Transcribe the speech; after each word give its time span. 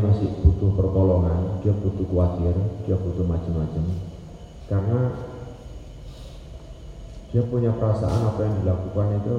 masih 0.00 0.32
butuh 0.40 0.72
pertolongan, 0.72 1.60
dia 1.60 1.76
butuh 1.76 2.08
khawatir, 2.08 2.56
dia 2.88 2.96
butuh 2.96 3.26
macam-macam. 3.28 3.84
Karena 4.64 5.00
dia 7.28 7.42
punya 7.44 7.72
perasaan 7.76 8.32
apa 8.32 8.40
yang 8.44 8.54
dilakukan 8.64 9.08
itu 9.20 9.36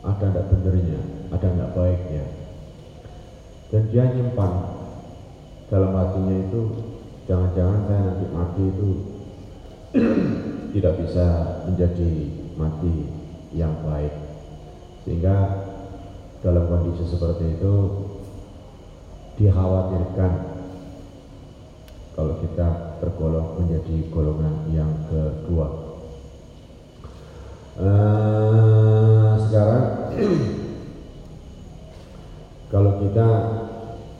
ada 0.00 0.26
tidak 0.32 0.44
benernya, 0.48 1.00
ada 1.28 1.46
tidak 1.52 1.70
baiknya. 1.76 2.24
Dan 3.68 3.82
dia 3.92 4.04
nyimpan 4.16 4.52
dalam 5.68 5.92
hatinya 5.92 6.36
itu 6.48 6.60
jangan-jangan 7.28 7.80
saya 7.84 8.00
nanti 8.08 8.26
mati 8.32 8.62
itu 8.64 8.90
tidak 10.72 10.94
bisa 11.04 11.26
menjadi 11.68 12.12
mati 12.56 12.94
yang 13.52 13.76
baik. 13.84 14.12
Sehingga 15.04 15.36
dalam 16.40 16.64
kondisi 16.68 17.04
seperti 17.04 17.60
itu 17.60 17.74
dikhawatirkan 19.37 20.31
kalau 22.13 22.37
kita 22.45 22.97
tergolong 23.01 23.57
menjadi 23.57 23.95
golongan 24.13 24.53
yang 24.69 24.91
kedua. 25.09 25.67
Uh, 27.73 29.33
sekarang 29.49 29.85
kalau 32.69 33.01
kita 33.01 33.27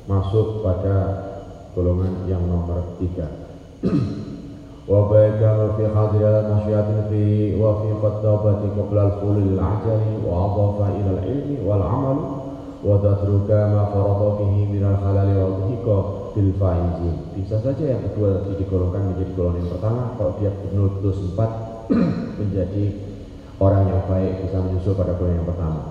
masuk 0.10 0.66
pada 0.66 0.98
golongan 1.78 2.26
yang 2.26 2.42
nomor 2.50 2.98
tiga. 2.98 3.30
وبيك 4.84 5.40
في 5.78 5.88
حاضر 5.96 6.40
المشيات 6.40 7.08
في 7.10 7.56
وفي 7.56 7.90
خطابة 8.04 8.60
قبل 8.78 8.98
الخلول 8.98 9.38
العجل 9.38 10.02
وأضاف 10.28 10.90
إلى 10.90 11.10
العلم 11.10 11.58
والعمل 11.68 12.37
وتترك 12.84 13.48
ما 13.48 13.84
فرض 13.96 14.22
fihi 14.44 14.68
minal 14.68 15.00
halal 15.00 15.30
wal 15.40 15.56
dhika 15.72 15.98
bil 16.36 16.52
faizi. 16.60 17.12
Bisa 17.32 17.56
saja 17.64 17.84
yang 17.96 18.04
kedua 18.12 18.44
tadi 18.44 18.60
digolongkan 18.60 19.16
menjadi 19.16 19.32
golongan 19.40 19.64
yang 19.64 19.72
pertama 19.80 20.02
kalau 20.20 20.36
dia 20.36 20.52
betul-betul 20.52 21.14
sempat 21.16 21.50
menjadi 22.36 22.84
orang 23.64 23.84
yang 23.88 24.04
baik 24.12 24.44
bisa 24.44 24.58
menyusul 24.60 25.00
pada 25.00 25.16
golongan 25.16 25.40
yang 25.40 25.48
pertama. 25.48 25.82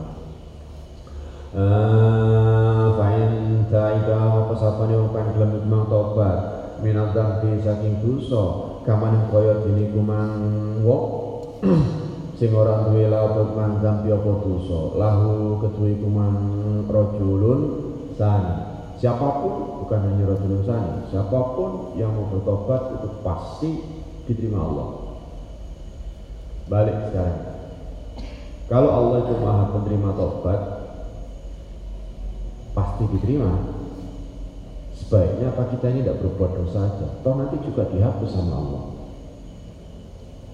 Fa'in 2.97 3.33
ta'ida 3.73 4.21
wa 4.29 4.43
pesapane 4.53 4.97
upan 4.97 5.33
gelem 5.37 5.65
memang 5.65 5.89
tobat 5.89 6.39
minal 6.85 7.13
dambi 7.17 7.57
saking 7.61 8.05
dosa 8.05 8.45
kaman 8.85 9.33
kaya 9.33 9.65
dene 9.65 9.93
kumang 9.97 10.33
wong 10.85 11.05
sing 12.38 12.54
ora 12.54 12.86
duwe 12.86 13.10
laut 13.10 13.58
man 13.58 13.82
dambi 13.82 14.14
apa 14.14 14.32
dosa. 14.46 14.94
Lahu 14.94 15.58
ketuwi 15.66 15.98
kuman 15.98 16.36
rajulun 16.86 17.62
sani. 18.14 18.78
Siapa 18.98 19.26
pun 19.42 19.86
bukan 19.86 20.00
hanya 20.06 20.26
rajulun 20.34 20.62
sani 20.66 20.94
siapa 21.10 21.38
pun 21.54 21.94
yang 21.98 22.14
mau 22.14 22.30
bertobat 22.30 22.98
itu 22.98 23.08
pasti 23.26 23.72
diterima 24.30 24.62
Allah. 24.62 24.90
Balik 26.70 26.98
sekarang. 27.10 27.42
Kalau 28.68 28.90
Allah 28.92 29.18
itu 29.24 29.34
maha 29.40 29.66
penerima 29.72 30.10
tobat 30.14 30.62
pasti 32.78 33.04
diterima. 33.18 33.54
Sebaiknya 34.98 35.56
apa 35.56 35.72
kita 35.72 35.88
ini 35.94 36.04
tidak 36.04 36.20
berbuat 36.20 36.52
dosa 36.58 36.90
saja 36.90 37.08
toh 37.24 37.34
nanti 37.38 37.56
juga 37.64 37.88
dihapus 37.88 38.28
sama 38.34 38.54
Allah 38.60 38.97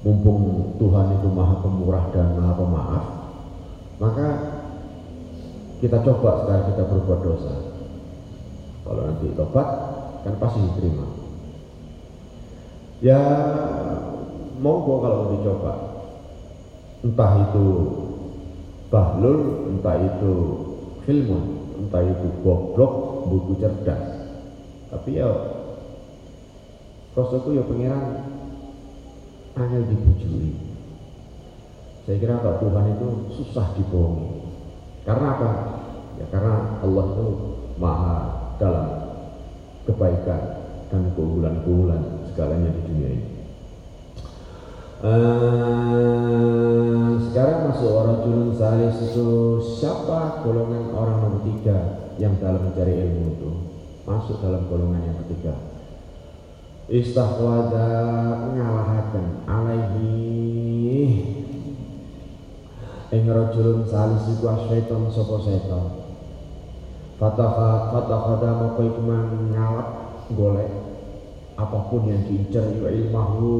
mumpung 0.03 0.75
Tuhan 0.77 1.17
itu 1.19 1.27
maha 1.31 1.55
pemurah 1.63 2.05
dan 2.11 2.35
maha 2.35 2.53
pemaaf 2.59 3.03
maka 4.03 4.27
kita 5.83 5.99
coba 5.99 6.43
sekarang 6.43 6.65
kita 6.71 6.83
berbuat 6.87 7.19
dosa. 7.27 7.53
Kalau 8.83 9.01
nanti 9.03 9.35
tobat 9.35 9.67
kan 10.23 10.35
pasti 10.39 10.59
diterima. 10.63 11.07
Ya 13.03 13.19
monggo 14.63 15.03
kalau 15.03 15.35
dicoba. 15.35 15.73
Entah 17.03 17.31
itu 17.47 17.67
bahlul 18.87 19.75
entah 19.75 19.99
itu 19.99 20.31
filmun 21.03 21.43
entah 21.83 21.99
itu 21.99 22.27
goblok 22.43 23.27
buku 23.27 23.59
cerdas. 23.59 24.03
Tapi 24.87 25.19
ya 25.19 25.27
Rasulku 27.11 27.59
ya 27.59 27.63
pangeran 27.67 28.03
angel 29.53 29.83
dibujuri. 29.85 30.53
Saya 32.03 32.17
kira 32.19 32.41
kalau 32.43 32.59
Tuhan 32.59 32.85
itu 32.99 33.07
susah 33.39 33.67
dibohongi. 33.79 34.43
Karena 35.07 35.27
apa? 35.39 35.49
Ya 36.19 36.25
karena 36.29 36.83
Allah 36.83 37.05
itu 37.15 37.27
maha 37.79 38.17
dalam 38.59 38.87
kebaikan 39.87 40.41
dan 40.91 41.09
keunggulan-keunggulan 41.15 42.27
segalanya 42.31 42.69
di 42.75 42.81
dunia 42.87 43.09
ini. 43.17 43.27
Uh, 45.03 45.59
sekarang 47.27 47.67
masuk 47.67 47.91
orang 47.91 48.23
julun 48.23 48.55
salis 48.55 48.95
itu 49.03 49.59
siapa 49.81 50.39
golongan 50.47 50.95
orang 50.95 51.17
nomor 51.19 51.43
tiga 51.43 52.07
yang 52.15 52.39
dalam 52.39 52.71
mencari 52.71 53.03
ilmu 53.03 53.35
itu 53.35 53.51
masuk 54.07 54.39
dalam 54.39 54.63
golongan 54.71 55.03
yang 55.03 55.17
ketiga 55.27 55.59
istahwada 56.91 57.87
ngalahaken 58.51 59.47
alaihi. 59.47 60.11
Ing 63.13 63.29
rajulun 63.29 63.85
salis 63.85 64.25
iku 64.33 64.49
asyaiton 64.57 65.05
sapa 65.13 65.37
setan 65.45 65.85
fataha 67.21 67.93
fataha 67.93 68.51
maka 68.57 68.81
iku 68.81 69.01
ngalap 69.05 69.89
golek. 70.33 70.71
Apa 71.53 71.93
pun 71.93 72.09
yang 72.09 72.25
diincar 72.25 72.65
iku 72.73 72.89
ilmahu 72.89 73.53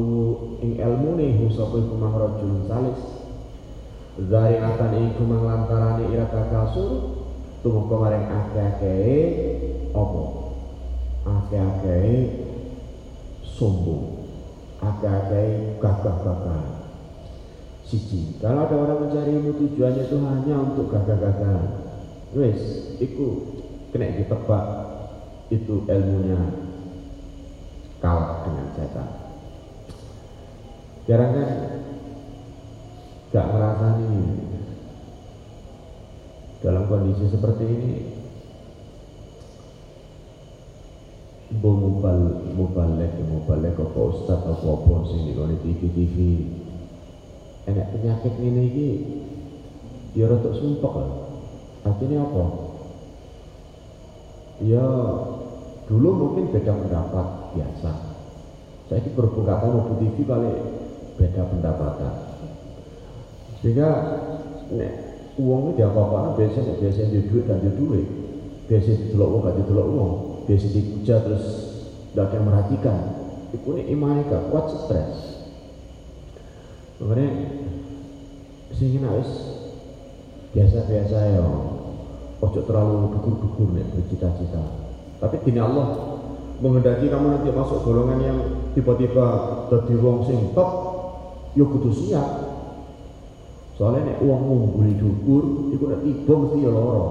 ing 0.58 0.74
ilmune 0.82 1.38
hu 1.38 1.46
sapa 1.54 1.78
iku 1.78 1.94
mang 1.94 2.18
rajulun 2.18 2.66
salis. 2.66 2.98
Dari 4.14 4.58
akan 4.58 4.90
iku 5.10 5.22
mang 5.22 5.46
lantarane 5.46 6.10
ira 6.10 6.26
kakasur 6.26 7.22
tumeka 7.62 7.94
maring 7.94 8.26
akeh-akehe 8.26 9.18
apa? 9.94 10.22
Akeh-akehe 11.24 12.43
sombong. 13.54 14.26
Akeh-akehe 14.82 15.78
gagah-gagah. 15.80 16.84
Siji 17.84 18.40
kalau 18.40 18.64
ada 18.64 18.76
orang 18.80 19.06
mencari 19.06 19.36
ilmu 19.36 19.60
tujuannya 19.60 20.08
itu 20.08 20.16
hanya 20.16 20.56
untuk 20.56 20.88
gagah-gagahan 20.88 21.84
wes 22.32 22.96
itu 22.96 23.26
kena 23.92 24.10
ditebak 24.16 24.64
itu 25.52 25.84
ilmunya 25.84 26.40
kalah 28.00 28.42
dengan 28.48 28.66
setan 28.72 29.08
jarang 31.04 31.32
kan? 31.36 31.50
Gak 33.34 33.50
merasa 33.50 33.98
ini 33.98 34.24
dalam 36.62 36.86
kondisi 36.86 37.28
seperti 37.28 37.64
ini 37.66 37.92
Bu 41.62 41.70
mubal 41.70 42.50
mubalek 42.58 43.14
mubalek 43.30 43.78
apa 43.78 44.00
ustaz 44.10 44.42
apa 44.42 44.66
apa 44.66 44.94
sing 45.06 45.30
di 45.30 45.32
TV 45.62 45.80
TV 45.92 46.16
enak 47.64 47.96
penyakit 47.96 48.34
ini 48.40 48.62
iki 48.68 48.88
ya 50.14 50.30
sumpek 50.30 50.92
lah. 50.94 51.12
Artinya 51.84 52.24
apa? 52.24 52.44
Ya 54.62 54.86
dulu 55.90 56.08
mungkin 56.16 56.54
beda 56.54 56.72
pendapat 56.72 57.26
biasa. 57.58 57.92
Saya 58.88 59.00
ini 59.00 59.10
kata 59.16 59.66
mau 59.68 59.96
TV 59.98 60.16
kali 60.22 60.52
beda 61.18 61.42
pendapatan. 61.50 62.14
Sehingga 63.60 63.90
nek 64.70 64.92
uangnya 65.40 65.70
dia 65.76 65.86
apa-apa 65.90 66.38
biasanya 66.38 66.78
biasanya 66.78 67.08
dia 67.10 67.22
duit 67.26 67.44
dan 67.48 67.58
dia 67.60 67.72
duit. 67.74 68.06
Biasanya 68.64 68.96
ditolak 69.08 69.28
uang 69.28 69.42
gak 69.44 69.56
ditolak 69.60 69.86
uang. 69.88 70.14
Biasanya 70.44 70.72
dipuja 70.76 71.14
terus 71.24 71.44
tidak 72.12 72.30
ada 72.30 72.34
yang 72.36 72.46
merhatikan. 72.46 72.98
Itu 73.54 73.68
ini 73.74 73.94
imannya 73.94 74.28
gak 74.28 74.46
kuat 74.50 74.66
stres. 74.70 75.34
Makanya 77.00 77.28
sing 78.74 78.98
wis 78.98 79.30
biasa-biasa 80.54 81.16
ya. 81.38 81.44
Ojo 82.42 82.60
terlalu 82.66 83.14
dukur-dukur 83.18 83.72
nih 83.72 83.86
bercita-cita. 83.94 84.62
Tapi 85.22 85.40
gini 85.46 85.62
Allah 85.62 86.18
mengendaki 86.60 87.08
kamu 87.08 87.26
nanti 87.34 87.50
masuk 87.50 87.82
golongan 87.82 88.20
yang 88.20 88.38
tiba-tiba 88.76 89.26
jadi 89.70 89.94
wong 89.98 90.28
sing 90.28 90.52
top, 90.52 90.70
kudu 91.56 91.90
siap. 91.90 92.28
Soalnya 93.74 94.14
nek 94.14 94.18
uang 94.22 94.42
ngumpuli 94.44 94.94
dukur, 94.94 95.72
itu 95.74 95.82
nek 95.88 96.02
tiba 96.06 96.32
mesti 96.36 96.58
ya 96.62 96.70
loro. 96.70 97.06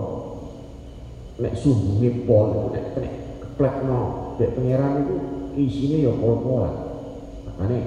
Nek 1.43 1.53
sumbungi 1.59 2.23
pol, 2.23 2.71
nek 2.71 3.22
keplek 3.53 3.85
no, 3.85 4.33
dek 4.41 4.57
pangeran 4.57 5.05
itu 5.05 5.15
isinya 5.53 5.97
ya 6.09 6.11
pol-polan. 6.17 6.73
Makanya 7.45 7.81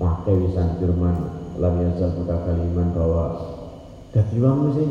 pakai 0.00 0.34
wisan 0.40 0.80
firman 0.80 1.16
lam 1.60 1.74
yazal 1.84 2.24
kaliman 2.24 2.88
bahwa 2.96 3.24
dadi 4.16 4.40
wong 4.40 4.72
sing 4.72 4.90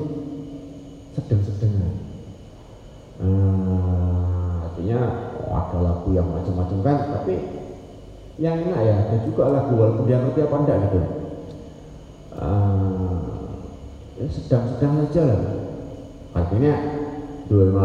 sedeng-sedeng. 1.18 1.98
Hmm, 3.18 4.70
artinya 4.70 5.00
oh, 5.42 5.50
ada 5.50 5.78
lagu 5.82 6.10
yang 6.14 6.30
macam-macam 6.30 6.78
kan 6.86 6.98
tapi 7.18 7.36
yang 8.38 8.66
enak 8.70 8.82
ya 8.86 8.94
ada 9.02 9.18
juga 9.26 9.50
lagu 9.50 9.82
walaupun 9.82 10.06
dia 10.06 10.22
ngerti 10.22 10.46
apa 10.46 10.58
enggak 10.62 10.78
gitu. 10.86 11.00
Uh, 12.38 13.18
ya 14.22 14.26
sedang-sedang 14.30 15.10
aja 15.10 15.22
lah. 15.26 15.42
Artinya 16.38 16.74
dua 17.50 17.64
lima 17.66 17.84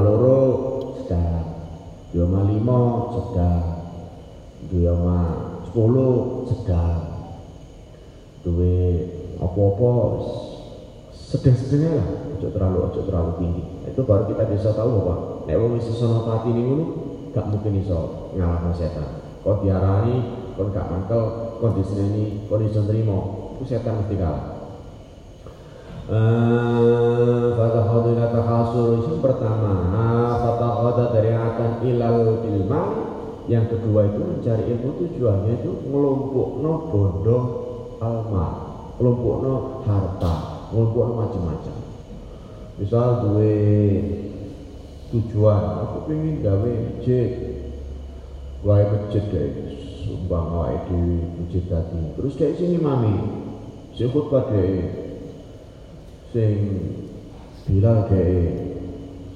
sedang. 1.06 1.46
Dua 2.10 2.26
lima 2.26 2.40
lima 2.50 2.78
sedang. 3.14 3.62
Dua 4.66 4.90
lima 4.98 5.18
sepuluh 5.62 6.42
sedang. 6.50 6.98
Duwe 8.42 8.78
apa-apa 9.38 9.90
sedang-sedangnya 11.14 12.02
lah. 12.02 12.08
Ojo 12.34 12.46
terlalu 12.50 12.78
ojo 12.90 13.00
terlalu 13.06 13.32
tinggi. 13.38 13.62
Itu 13.86 14.02
baru 14.02 14.26
kita 14.34 14.50
bisa 14.50 14.74
tahu 14.74 14.90
bahwa 15.02 15.14
nek 15.46 15.56
wong 15.62 15.78
hati 15.78 16.50
ini 16.50 16.84
gak 17.30 17.46
mungkin 17.50 17.78
iso 17.78 18.30
ngalahno 18.34 18.74
setan. 18.74 19.22
Kau 19.46 19.62
diarani 19.62 20.46
kau 20.58 20.70
gak 20.74 20.90
mangkel 20.90 21.22
kau 21.62 21.70
diseneni 21.74 22.46
kau 22.50 22.58
iso 22.58 22.82
nrimo 22.82 23.18
itu 23.56 23.72
setan 23.76 24.02
mesti 24.02 24.14
kalah 24.18 24.55
Fatahadu 27.56 28.14
ila 28.14 28.30
tahasur 28.30 29.02
itu 29.02 29.18
pertama. 29.18 29.74
Fatahadu 30.38 31.10
dari 31.10 31.34
akan 31.34 31.82
ilal 31.82 32.46
ilman 32.46 32.88
Yang 33.46 33.78
kedua 33.78 34.10
itu 34.10 34.22
mencari 34.22 34.62
ilmu 34.74 34.90
tujuannya 35.02 35.62
itu 35.62 35.70
Ngelompok 35.86 36.48
no 36.62 36.72
bodoh 36.90 37.44
alma 38.02 38.46
no 39.02 39.54
harta. 39.86 40.34
No 40.70 40.90
macam-macam. 40.94 41.76
Misal 42.78 43.08
duwe 43.22 43.54
tujuan 45.10 45.62
aku 45.86 46.10
pengen 46.10 46.42
gawe 46.42 46.70
masjid. 46.86 47.30
Gawe 48.62 48.82
masjid 48.94 49.22
kayak 49.30 49.54
sumbang 50.06 50.46
awake 50.54 50.86
dhewe 50.90 51.18
masjid 51.38 51.62
tadi. 51.70 52.02
Terus 52.18 52.34
kayak 52.34 52.58
sini 52.58 52.78
mami. 52.82 53.14
Khutbah 53.94 54.50
dhewe 54.50 55.05
sing 56.30 56.54
bilal 57.66 58.06
dhewe 58.08 58.42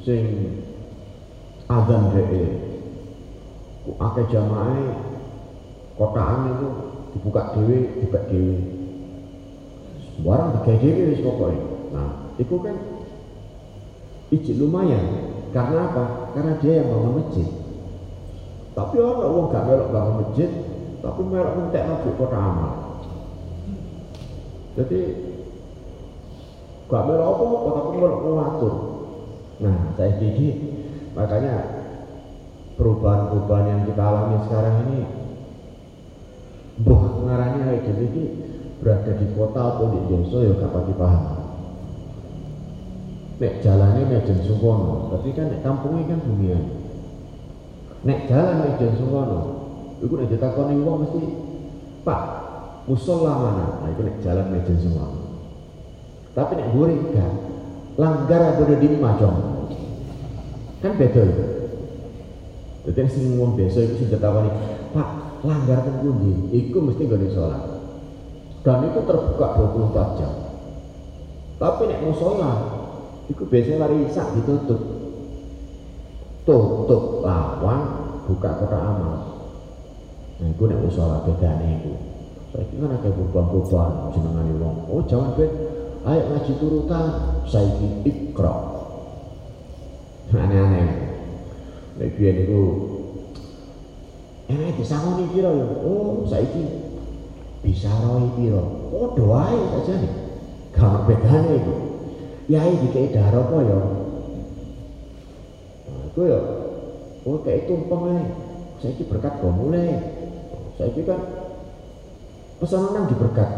sing 0.06 0.22
azan 1.66 2.02
dhewe 2.14 2.42
akeh 3.98 4.26
jamaah 4.30 4.96
kotaan 5.98 6.54
itu 6.54 6.68
dibuka 7.12 7.42
dewi 7.58 7.78
dibuka 7.98 8.20
dewi 8.30 8.56
barang 10.20 10.50
digawe 10.56 10.76
dewi 10.78 11.02
wis 11.10 11.20
pokoknya 11.26 11.62
nah 11.90 12.10
itu 12.38 12.56
kan 12.62 12.76
ijik 14.30 14.56
lumayan. 14.62 15.26
Karena 15.50 15.90
apa? 15.90 16.30
karena 16.30 16.62
dia 16.62 16.78
yang 16.78 16.94
bangun 16.94 17.18
masjid. 17.18 17.48
Tapi 18.70 19.02
orang 19.02 19.26
orang 19.26 19.50
gak 19.50 19.64
melok 19.66 19.88
bangun 19.90 20.14
masjid 20.22 20.50
tapi 21.00 21.20
melok 21.24 21.56
mentek 21.56 21.88
masuk 21.88 22.12
kota 22.20 22.36
amal 22.36 22.72
jadi 24.76 25.00
gak 26.90 27.02
melok 27.06 27.26
apa-apa 27.30 27.68
tapi 27.70 27.90
melok 27.96 28.20
ngatur 28.26 28.74
nah 29.62 29.76
saya 29.94 30.12
pikir 30.18 30.54
makanya 31.14 31.54
perubahan-perubahan 32.74 33.66
yang 33.70 33.80
kita 33.86 34.02
alami 34.02 34.36
sekarang 34.44 34.76
ini 34.88 35.00
ngarani 37.30 37.58
awake 37.62 37.86
dhewe 37.86 38.04
iki 38.10 38.24
berada 38.82 39.12
di 39.14 39.26
kota 39.36 39.60
atau 39.60 39.86
di 39.92 40.00
desa 40.10 40.38
ya 40.42 40.66
pati 40.66 40.92
paham. 40.98 41.24
Nek 43.40 43.54
jalannya 43.64 44.04
Medan 44.04 44.38
Sungkono, 44.44 45.16
tapi 45.16 45.32
kan 45.32 45.48
nek 45.48 45.64
kampungnya 45.64 46.12
kan 46.12 46.20
dunia. 46.20 46.58
Nek 48.04 48.28
jalan 48.28 48.56
Medan 48.66 48.92
Sungkono, 49.00 49.40
iku 50.04 50.14
nek 50.20 50.28
ditakoni 50.28 50.76
wong 50.80 50.96
mesti 51.06 51.22
Pak, 52.04 52.22
musola 52.88 53.32
mana? 53.36 53.66
Nah 53.84 53.88
itu 53.92 54.02
nek 54.04 54.20
jalan 54.20 54.46
Medan 54.52 54.76
Sungkono. 54.76 55.19
Tapi 56.30 56.52
nek 56.54 56.68
gue 56.72 56.88
gak 57.10 57.32
langgar 57.98 58.40
ada 58.54 58.64
di 58.78 58.88
Majong. 58.94 59.38
Kan 60.80 60.96
beda 60.96 61.22
itu. 61.26 61.44
Dadi 62.80 63.00
sing 63.12 63.36
wong 63.36 63.60
desa 63.60 63.84
iku 63.84 64.00
sing 64.00 64.08
ditakoni, 64.08 64.48
Pak, 64.96 65.08
langgar 65.44 65.84
teng 65.84 66.00
pundi? 66.00 66.48
Iku 66.48 66.80
mesti 66.80 67.04
nggone 67.04 67.28
salat. 67.28 67.62
Dan 68.64 68.88
itu 68.88 69.04
terbuka 69.04 69.46
24 69.92 70.16
jam. 70.16 70.32
Tapi 71.60 71.82
nek 71.92 72.02
musola, 72.08 72.52
iku 73.28 73.44
biasanya 73.44 73.84
lari 73.84 74.08
isak 74.08 74.32
ditutup. 74.32 74.80
Tutup 76.48 77.20
lawang, 77.20 77.82
buka 78.24 78.50
kotak 78.64 78.80
amal. 78.80 79.16
Nah, 80.40 80.48
iku 80.48 80.64
nek 80.64 80.80
musola 80.80 81.20
bedane 81.28 81.84
iku. 81.84 81.92
Saiki 82.50 82.80
kan 82.80 82.96
akeh 82.96 83.12
beban-beban 83.12 84.10
jenengane 84.16 84.52
wong. 84.56 84.76
Oh, 84.88 85.04
jangan 85.04 85.36
bet. 85.36 85.69
Ayo 86.00 86.32
ngaji 86.32 86.52
turutan, 86.56 87.06
saiki 87.44 88.08
ikra. 88.08 88.56
Aneh-aneh. 90.32 90.88
Nek 92.00 92.16
biyen 92.16 92.34
niku 92.40 92.62
enak 94.48 94.80
disangoni 94.80 95.28
pira 95.28 95.52
ya? 95.52 95.66
Oh, 95.84 96.24
saiki 96.24 96.64
bisa 97.60 97.92
roi 98.00 98.32
pira. 98.40 98.64
Oh, 98.88 99.12
doae 99.12 99.60
saja 99.76 100.00
nih. 100.00 100.12
Gak 100.72 101.04
bedane 101.04 101.52
iku. 101.60 101.74
Yai 102.48 102.80
dikei 102.80 103.12
daro 103.12 103.44
apa 103.44 103.56
ya? 103.60 103.80
Nah, 105.84 106.00
iku 106.08 106.20
ya 106.24 106.40
oh 107.28 107.36
kayak 107.44 107.68
tumpeng 107.68 108.16
ae. 108.16 108.24
Saiki 108.80 109.04
berkat 109.04 109.44
go 109.44 109.52
mulai. 109.52 110.00
Saiki 110.80 111.04
kan 111.04 111.20
pesanan 112.56 112.96
nang 112.96 113.04
diberkat. 113.12 113.50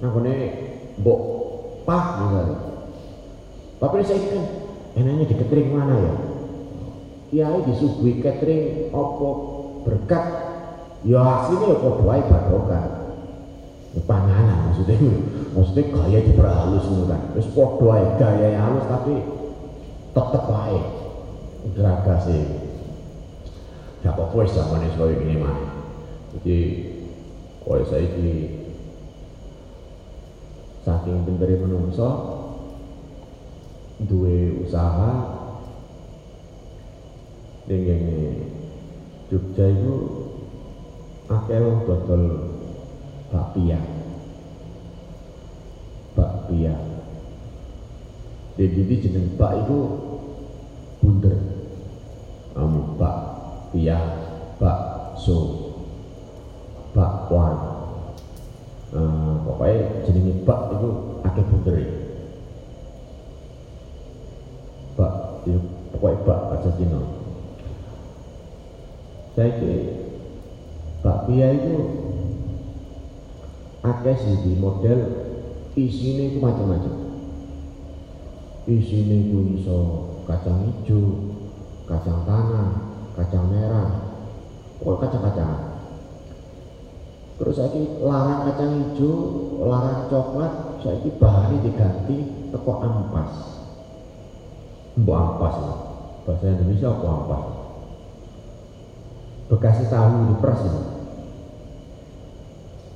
Nang 0.00 0.16
kene 0.16 0.34
mbok 0.96 1.35
pah 1.86 2.26
misalnya. 2.26 2.58
Tapi 3.78 4.02
saya 4.02 4.20
kan 4.26 4.44
enaknya 4.98 5.24
di 5.30 5.34
catering 5.38 5.70
mana 5.70 5.94
ya? 5.94 6.14
Kiai 7.30 7.58
disuguhi 7.70 8.18
catering 8.20 8.90
opo 8.90 9.30
berkat 9.86 10.24
ya 11.06 11.22
hasilnya 11.22 11.66
ya 11.70 11.76
kok 11.78 12.02
wae 12.02 12.22
barokah. 12.26 12.84
Panganan 14.04 14.68
maksudnya 14.68 15.00
maksudnya 15.56 15.88
gaya 15.88 16.18
diperhalus 16.20 16.84
ngono 16.84 17.04
kan. 17.08 17.22
Wis 17.32 17.48
padha 17.54 17.86
ae 17.96 18.04
gaya 18.20 18.46
yang 18.52 18.62
halus 18.68 18.86
tapi 18.92 19.14
tetep 20.12 20.44
ae 20.52 20.80
sih. 22.26 22.44
Ya 24.04 24.12
apa 24.12 24.28
wis 24.36 24.52
zamane 24.52 24.92
koyo 24.98 25.16
gini 25.16 25.40
mah. 25.40 25.56
Jadi 26.36 26.58
koyo 27.64 27.88
saiki 27.88 28.65
saking 30.86 31.26
pintere 31.26 31.58
menungso 31.58 32.10
duwe 34.06 34.62
usaha. 34.62 35.34
Ning 37.66 37.82
Jogja 39.26 39.66
itu 39.66 39.94
akeh 41.26 41.58
dodol 41.58 42.22
bakpia. 43.34 43.82
Bakpia. 46.14 46.74
Jadi 48.54 48.94
jeneng 49.02 49.34
bak 49.34 49.66
itu 49.66 49.78
bunder. 51.02 51.34
Kamu 52.54 52.94
bak 52.94 53.18
pia 53.74 53.98
bakso 54.62 55.66
bakwan 56.96 57.76
uh, 58.96 59.34
pokoknya 59.44 60.04
jenenge 60.06 60.32
bak 60.48 60.60
itu 60.72 60.88
akeh 61.26 61.44
bunder 61.44 61.76
bak 64.96 65.12
itu 65.44 65.60
pokoknya 65.92 66.24
bak 66.24 66.40
aja 66.56 66.70
Cina 66.80 67.00
saya 69.36 69.50
ke 69.60 69.72
bakpia 71.04 71.48
itu 71.52 71.76
akeh 74.06 74.22
sih 74.22 74.34
di 74.46 74.52
model 74.62 74.98
isinya 75.74 76.24
itu 76.30 76.38
macam-macam. 76.38 76.94
Isinya 78.70 79.16
itu 79.18 79.38
iso 79.58 79.78
kacang 80.30 80.62
hijau 80.62 81.34
kacang 81.90 82.22
tanah 82.26 82.70
kacang 83.18 83.46
merah 83.50 83.90
pokoknya 84.78 85.06
kacang-kacangan 85.06 85.62
terus 87.38 87.54
saya 87.58 87.82
larang 88.02 88.46
kacang 88.50 88.70
hijau 88.74 89.14
larang 89.66 90.06
coklat 90.10 90.82
saya 90.82 91.10
bahannya 91.18 91.66
diganti 91.66 92.16
teko 92.54 92.72
ampas. 92.78 93.32
Mbok 95.02 95.18
ampas 95.18 95.56
bahasa 96.26 96.46
Indonesia 96.46 96.94
apa 96.94 97.06
ampas? 97.10 97.44
Bekasnya 99.50 99.86
tahu 99.90 100.14
diperas 100.30 100.62
ini 100.62 100.82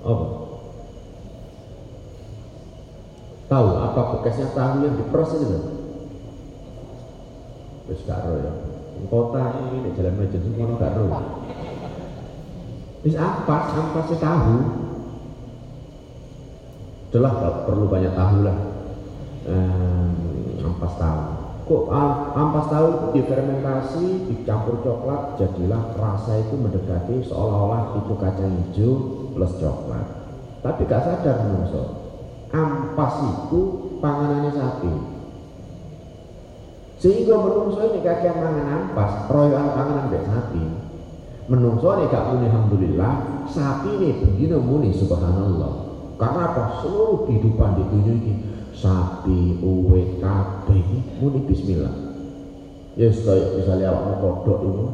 apa 0.00 0.49
tahu 3.50 3.68
apa 3.82 4.00
bekasnya 4.14 4.46
tahu 4.54 4.86
yang 4.86 4.94
diperas 4.94 5.34
itu 5.34 5.58
terus 7.90 8.00
gak 8.06 8.22
ya 8.22 8.52
kota 9.10 9.42
ini 9.66 9.90
di 9.90 9.90
jalan 9.98 10.14
Majen 10.14 10.38
semua 10.38 10.78
gak 10.78 10.94
roh 10.94 11.10
Wis 13.00 13.16
ampas, 13.16 13.72
ampas 13.72 14.12
tahu. 14.12 14.56
Itulah 17.08 17.32
perlu 17.64 17.88
banyak 17.88 18.12
tahu 18.12 18.44
lah. 18.44 18.58
ampas 20.60 20.94
tahu. 21.00 21.20
Kok 21.64 21.84
ampas 22.36 22.66
tahu 22.68 22.88
difermentasi, 23.16 24.28
dicampur 24.28 24.84
coklat, 24.84 25.40
jadilah 25.40 25.96
rasa 25.96 26.44
itu 26.44 26.60
mendekati 26.60 27.24
seolah-olah 27.24 28.04
itu 28.04 28.12
kacang 28.20 28.52
hijau 28.68 28.92
plus 29.32 29.52
coklat. 29.56 30.06
Tapi 30.60 30.84
gak 30.84 31.00
sadar 31.00 31.40
menungso. 31.48 31.99
Ampas 32.50 33.14
itu 33.22 33.60
panganannya 34.02 34.50
sapi. 34.50 34.92
Sehingga 37.00 37.38
menungso 37.38 37.80
ini 37.80 38.02
kakek 38.02 38.36
mangan 38.36 38.68
ampas, 38.68 39.30
royoan 39.30 39.72
panganan 39.72 40.10
dari 40.10 40.26
sapi. 40.26 40.64
Menungso 41.46 41.96
nih 41.96 42.10
gak 42.10 42.26
muni 42.30 42.46
alhamdulillah 42.50 43.12
sapi 43.48 43.90
nih 44.02 44.12
begini 44.18 44.58
muni 44.58 44.90
subhanallah. 44.92 45.88
Karena 46.18 46.40
apa? 46.52 46.84
Seluruh 46.84 47.24
kehidupan 47.24 47.80
di 47.80 47.82
dunia 47.88 48.12
ini 48.18 48.32
sapi 48.76 49.62
uwe 49.64 50.20
kabeh 50.20 50.84
muni 51.22 51.40
bismillah. 51.46 51.94
Ya 52.98 53.08
yes, 53.08 53.22
kaya 53.22 53.56
misalnya 53.56 53.94
awakmu 53.94 54.14
kodok 54.18 54.58
itu. 54.66 54.84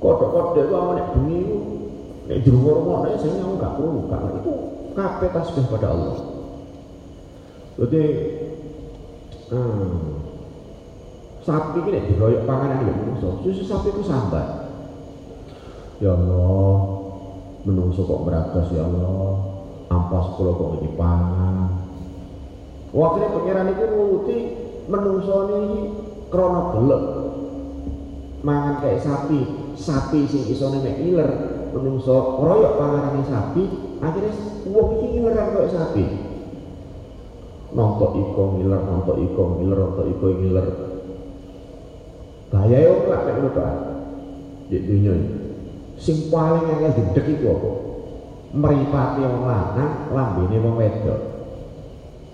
Kodok-kodok 0.00 0.64
itu 0.64 0.74
awak 0.74 0.92
nek 0.96 1.08
bengi 1.12 1.36
itu 1.44 1.58
nek 2.24 2.38
dirungok-rungok 2.40 2.98
nek 3.04 3.14
saya 3.20 3.32
nyamu 3.36 3.54
gak 3.60 3.74
perlu 3.76 4.00
karena 4.08 4.30
itu 4.40 4.54
kabeh 5.00 5.28
tasbih 5.32 5.64
pada 5.72 5.96
Allah 5.96 6.18
jadi 7.80 8.04
hmm, 9.48 9.96
sapi 11.40 11.80
ini 11.88 12.12
diroyok 12.12 12.44
panganan 12.44 12.84
ya 12.84 12.92
menungso 12.92 13.40
susu 13.40 13.64
sapi 13.64 13.88
itu 13.88 14.04
sambat 14.04 14.60
Ya 16.00 16.16
Allah, 16.16 16.80
menungso 17.68 18.08
kok 18.08 18.24
beragas 18.24 18.72
ya 18.72 18.88
Allah. 18.88 19.36
Ampas 19.92 20.32
kula 20.40 20.56
kok 20.56 20.80
iki 20.80 20.96
pangan. 20.96 21.76
Waktu 22.96 23.28
pangeran 23.28 23.68
itu 23.76 23.84
nuruti 23.84 24.38
menungso 24.88 25.36
ini 25.52 25.92
krana 26.32 26.72
gelek. 26.72 27.04
Mangan 28.40 28.80
kayak 28.80 29.04
sapi, 29.04 29.40
sapi 29.76 30.24
sing 30.24 30.48
isone 30.48 30.80
mek 30.80 31.04
iler, 31.04 31.30
menungso 31.76 32.40
royok 32.40 32.80
panganane 32.80 33.20
sapi, 33.28 33.62
akhirnya 34.00 34.32
wong 34.64 34.88
iki 34.96 35.06
ngileran 35.14 35.52
kayak 35.52 35.72
sapi. 35.72 36.04
Nontok 37.70 38.18
iko 38.18 38.42
ngiler, 38.58 38.80
nontok 38.82 39.16
iko 39.22 39.42
ngiler, 39.56 39.78
nontok 39.78 40.06
iko 40.10 40.26
ngiler. 40.34 40.66
Bahaya 42.50 42.76
yo 42.82 43.06
lak 43.06 43.20
nek 43.30 43.34
ngono 43.38 43.66
Di 44.66 44.76
dunia 44.82 45.12
ini. 45.14 45.28
Sing 45.98 46.32
paling 46.32 46.66
angel 46.66 46.94
didek 46.96 47.26
iku 47.38 47.46
apa? 47.54 47.70
Mripate 48.50 49.22
wong 49.22 49.44
lanang 49.46 49.92
lambene 50.10 50.56
wong 50.58 50.74
wedok. 50.78 51.20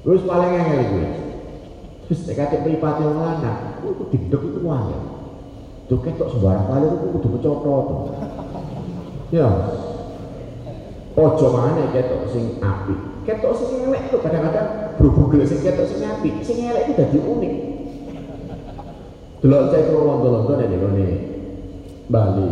Terus 0.06 0.22
paling 0.24 0.52
angel 0.54 0.80
iku 0.86 0.98
terus 2.06 2.22
nek 2.30 2.36
kate 2.38 2.56
mripate 2.62 3.02
wong 3.04 3.18
lanang 3.20 3.58
iku 3.82 4.04
didek 4.08 4.40
iku 4.40 4.68
angel. 4.70 5.02
Tuh 5.86 5.98
ketok 6.02 6.28
sembarang 6.32 6.66
kali 6.66 6.86
itu 6.90 7.06
kudu 7.14 7.28
kecotot 7.38 7.86
ya 9.30 9.46
ojo 11.16 11.46
mana 11.48 11.88
ketok 11.96 12.28
sing 12.28 12.60
api 12.60 12.94
ketok 13.24 13.52
sing 13.56 13.88
elek 13.88 14.12
itu 14.12 14.18
kadang-kadang 14.20 14.68
berhubung 15.00 15.32
sing 15.48 15.58
ketok 15.64 15.88
sing 15.88 16.00
api 16.04 16.30
sing 16.44 16.56
elek 16.62 16.92
itu 16.92 17.02
jadi 17.02 17.18
unik. 17.24 17.54
Delok 19.42 19.68
cek 19.68 19.92
londo-londo 19.92 20.52
nek 20.56 20.72
Bali. 22.06 22.48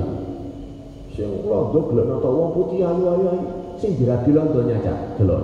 Sing 1.15 1.31
londo 1.47 1.79
gelek 1.89 2.07
nata 2.11 2.29
wong 2.29 2.51
putih 2.53 2.85
ayu 2.85 3.05
ayu. 3.07 3.29
Sing 3.79 3.95
dirabi 3.97 4.31
londo 4.35 4.61
nyacak 4.67 5.17
delok. 5.17 5.43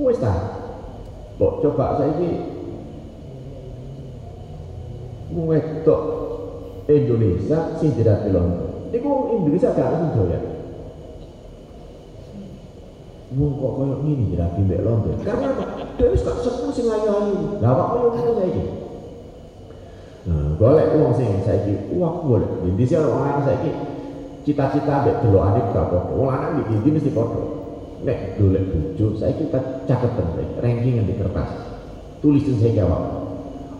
Wis 0.00 0.18
ta. 0.18 0.34
Kok 1.36 1.64
coba 1.64 2.00
saiki. 2.00 2.30
Wedok 5.30 6.02
Indonesia 6.90 7.58
sing 7.78 7.94
dirati 7.94 8.28
londo. 8.34 8.90
Niku 8.90 9.30
Indonesia 9.30 9.70
gak 9.70 9.94
langsung 9.94 10.26
doyan. 10.26 10.59
Wong 13.30 13.62
kok 13.62 13.72
koyo 13.78 13.94
ngene 14.02 14.26
dirati 14.26 14.60
mbek 14.66 14.82
londo. 14.82 15.10
Karena 15.22 15.54
apa? 15.54 15.64
Wis 16.02 16.26
gak 16.26 16.42
seneng 16.42 16.70
sing 16.74 16.86
ayu-ayu. 16.90 17.62
Lah 17.62 17.70
kok 17.78 17.88
koyo 17.94 18.08
ngono 18.10 18.32
saiki. 18.42 18.64
Nah, 20.26 20.46
golek 20.58 20.88
wong 20.98 21.10
sing 21.14 21.30
saiki 21.46 21.94
uang 21.94 22.14
golek. 22.26 22.50
Indonesia 22.66 22.98
wong 23.06 23.22
lanang 23.22 23.44
saiki 23.46 23.70
cita-cita 24.42 24.94
mbek 25.06 25.16
delokane 25.22 25.60
gak 25.70 25.86
padha. 25.86 26.10
Wong 26.10 26.26
lanang 26.26 26.58
iki 26.58 26.88
mesti 26.90 27.10
padha. 27.14 27.42
Nek 28.02 28.18
golek 28.34 28.64
bojo 28.74 29.06
saiki 29.14 29.46
kita 29.46 29.60
caketan 29.86 30.26
ranking 30.58 31.06
di 31.06 31.14
kertas. 31.14 31.50
Tulis 32.18 32.42
saya 32.50 32.74
jawab. 32.82 33.02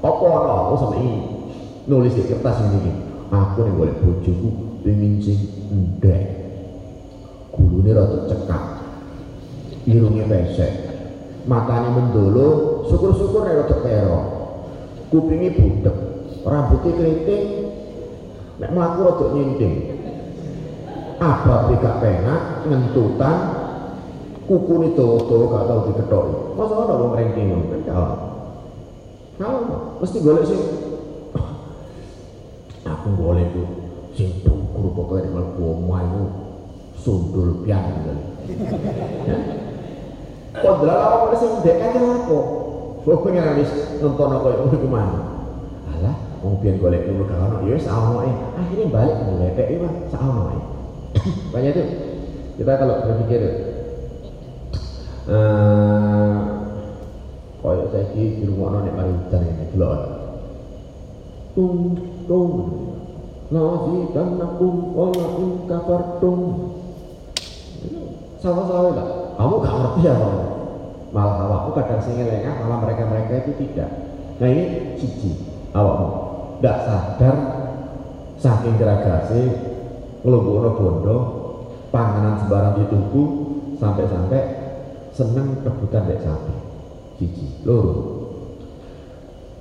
Apa 0.01 0.27
ana 0.31 0.65
aku 0.65 0.75
sampe 0.79 0.97
nulis 1.91 2.15
di 2.15 2.23
kertas 2.25 2.63
ini 2.63 2.89
aku 3.29 3.67
nih 3.67 3.75
boleh 3.75 3.95
bojoku 3.99 4.49
pengen 4.87 5.21
sing 5.21 5.37
ndek 5.69 6.23
gulune 7.53 7.91
rada 7.93 8.17
cekak 8.31 8.80
irungnya 9.91 10.25
pesek. 10.31 10.73
Matanya 11.49 11.91
mendolo 11.91 12.83
syukur-syukur 12.87 13.43
nek 13.43 13.67
rada 13.67 14.19
kupingnya 15.11 15.51
budek 15.59 15.97
rambutnya 16.47 16.91
keriting. 16.95 17.45
Nek 18.61 18.71
mlaku 18.77 18.99
rada 19.09 19.27
nyinting 19.35 19.75
apa 21.21 21.77
gak 21.77 22.01
penak 22.01 22.65
ngentutan 22.65 23.37
kuku 24.49 24.97
dawa-dawa 24.97 25.45
gak 25.53 25.65
tau 25.69 25.81
diketoki. 25.93 26.37
Masa 26.57 26.75
ada 26.81 26.95
wong 26.97 27.13
ranking 27.13 27.47
kan? 27.53 27.81
Kalau 27.85 28.09
kalau 29.37 29.61
mesti 30.01 30.19
golek 30.25 30.45
sing 30.49 30.61
aku 32.85 33.09
boleh 33.17 33.45
tuh 33.53 33.69
sing 34.17 34.29
pokoknya 34.81 35.29
di 35.29 35.31
mlebu 35.33 35.63
omah 35.77 36.01
iku 36.09 36.23
sundul 37.01 37.65
pian. 37.65 37.85
Ya. 39.29 39.37
Kok 40.51 40.75
dalah 40.83 41.31
sing 41.39 41.63
ndek 41.63 41.79
aja 41.79 42.01
apa? 42.03 42.39
Kok 43.07 43.21
pengen 43.23 43.55
wis 43.63 43.71
nonton 44.03 44.35
koyo 44.43 44.67
ngono 44.67 44.89
mana? 44.91 45.19
Alah, 45.95 46.17
wong 46.43 46.59
pian 46.59 46.83
golek 46.83 47.07
dulu 47.07 47.23
gak 47.31 47.39
ono. 47.39 47.57
Ya 47.71 47.79
wis 47.79 47.87
Akhirnya 47.87 48.87
balik 48.91 49.17
nglepek 49.23 49.67
iki 49.71 49.79
mah 49.79 49.93
sak 50.11 50.21
ono. 50.27 50.43
Banyak 51.55 51.71
itu. 51.71 51.85
Kita 52.59 52.73
kalau 52.77 53.07
berpikir 53.07 53.43
eh 55.31 56.35
koyo 57.63 57.85
saiki 57.95 58.43
di 58.43 58.45
rumah 58.51 58.83
mari 58.83 59.13
udan 59.15 59.43
ini 59.47 59.65
delok. 59.71 60.01
Tung 61.55 61.95
tung. 62.27 62.53
Nazidannakum 63.51 64.95
wala 64.95 65.27
in 65.43 65.67
kafartum 65.67 66.71
sama-sama 68.39 68.95
lah 68.95 69.20
kamu 69.39 69.55
gak 69.63 69.75
ngerti 69.75 70.01
ya 70.07 70.15
kamu 70.17 70.43
malah 71.11 71.37
awakmu 71.47 71.71
kadang 71.75 72.01
sing 72.03 72.23
lengah 72.23 72.55
malah 72.63 72.79
mereka-mereka 72.87 73.47
itu 73.47 73.53
tidak. 73.67 73.91
Nah 74.39 74.47
ini 74.47 74.95
siji. 74.97 75.31
Awakmu. 75.75 76.09
Gak 76.63 76.77
sadar 76.87 77.37
saking 78.39 78.79
geragasi 78.79 79.43
ngelumpuh 80.23 80.73
bondo 80.79 81.19
panganan 81.91 82.41
sembarang 82.41 82.79
dituku 82.79 83.23
sampai-sampai 83.83 84.43
seneng 85.11 85.59
rebutan 85.67 86.07
dek 86.07 86.23
sapi. 86.23 86.55
Siji. 87.19 87.67
Loro. 87.67 88.23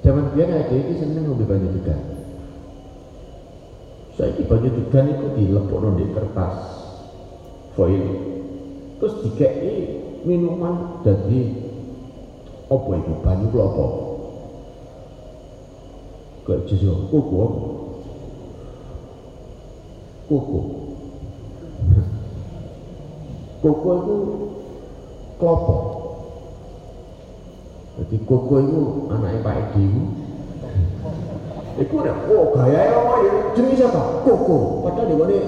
Zaman 0.05 0.31
biar 0.31 0.47
ada 0.47 0.71
ini 0.71 0.95
seneng 0.95 1.27
ngombe 1.27 1.43
banyak 1.43 1.75
juga 1.75 1.97
saya 4.19 4.35
ini 4.35 4.51
banyak 4.51 4.75
degan 4.75 5.15
itu 5.15 5.27
dilepok 5.31 5.95
di 5.95 6.05
kertas. 6.11 6.55
Foil 7.71 8.28
terus 8.99 9.15
dikei 9.23 10.03
minuman 10.27 11.01
jadi 11.07 11.41
apa 12.69 12.91
itu 12.99 13.13
banyu 13.25 13.47
klopo 13.49 13.85
kayak 16.45 16.67
jujur 16.69 17.07
kuku 17.09 17.43
kuku. 20.29 20.61
Kuku 23.59 23.89
itu 23.97 24.17
klopo. 25.41 25.77
Jadi 27.99 28.17
kuku 28.23 28.53
itu 28.63 28.79
anaknya 29.11 29.43
Pak 29.43 29.55
Edi 29.59 29.87
Iku 31.79 31.95
nek 32.03 32.15
oh 32.27 32.51
gaya 32.55 32.91
apa 32.91 33.13
ya? 33.23 33.33
Jenis 33.55 33.83
apa? 33.83 34.23
Koko. 34.23 34.83
Padahal 34.83 35.07
di 35.11 35.15
mana 35.15 35.39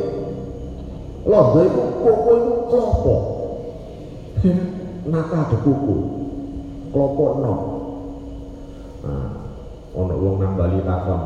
londo 1.28 1.60
iku 1.64 1.82
koko 2.02 2.32
iku 2.36 2.54
klopo. 2.72 3.16
Nata 5.06 5.38
ada 5.48 5.58
koko. 5.62 5.96
Klopo 6.92 7.26
no. 7.42 7.54
Nah, 9.02 9.26
ono 9.96 10.14
wong 10.18 10.36
nang 10.42 10.54
Bali 10.58 10.80
takon. 10.82 11.22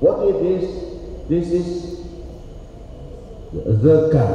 What 0.00 0.26
is 0.26 0.36
this? 0.42 0.66
This 1.30 1.46
is 1.54 1.68
the 3.54 4.10
gun. 4.10 4.32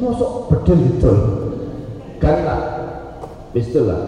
Mosok 0.00 0.32
bedel 0.50 0.78
gitu. 0.88 1.12
Kan 2.18 2.36
lah. 2.42 2.60
Pistol 3.52 3.86
lah. 3.86 4.02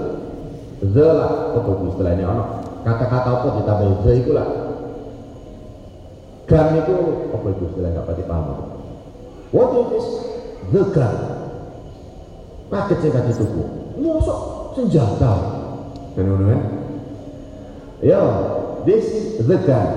The 0.81 1.07
lah. 1.13 1.33
Apa 1.55 1.71
istilahnya 1.87 2.27
ono? 2.27 2.63
kata-kata 2.83 3.31
apa 3.31 3.49
ditambah 3.63 3.89
za 4.03 4.13
itu 4.13 4.31
lah 4.35 4.49
gan 6.51 6.75
itu 6.75 6.95
apa 7.31 7.47
itu 7.55 7.63
istilah 7.71 7.91
nggak 7.95 8.07
pasti 8.11 8.23
paham 8.27 8.47
what 9.55 9.71
is 9.79 9.87
the 9.95 10.03
gun 10.71 11.17
paket 12.71 12.97
sing 13.03 13.11
kasih 13.11 13.35
tuku. 13.43 13.63
Mosok 13.99 14.41
senjata 14.79 15.35
kan 16.15 16.23
ngono 16.23 16.45
kan? 16.53 16.63
Ya 18.05 18.23
this 18.87 19.07
is 19.11 19.47
the 19.49 19.59
gun 19.67 19.89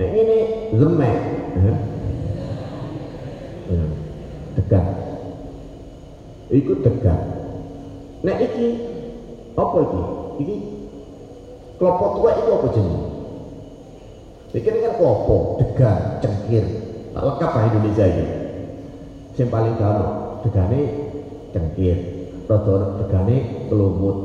nah 0.00 0.08
ini 0.08 0.38
the 0.72 0.88
man. 0.88 1.18
Ya. 1.60 1.74
degan. 4.56 4.86
Ikut 6.50 6.78
degan. 6.82 7.20
Nah 8.24 8.36
iki 8.40 8.66
apa 9.54 9.76
iki? 9.82 10.02
Iki 10.40 10.56
Kelopo 11.80 12.20
tua 12.20 12.36
itu 12.36 12.50
apa 12.52 12.68
jenis? 12.76 13.00
Ini 14.52 14.60
kan 14.84 14.92
kelopo, 15.00 15.56
degan, 15.56 16.20
cengkir. 16.20 16.64
Tak 17.16 17.22
lengkap 17.24 17.50
lah 17.56 17.64
Indonesia 17.72 18.04
ini. 18.04 18.39
Yang 19.38 19.50
paling 19.50 19.74
gaul, 19.78 20.06
degane 20.46 20.80
cengkir. 21.54 21.98
Rodo 22.50 22.98
degane 23.02 23.36
kelumut. 23.70 24.16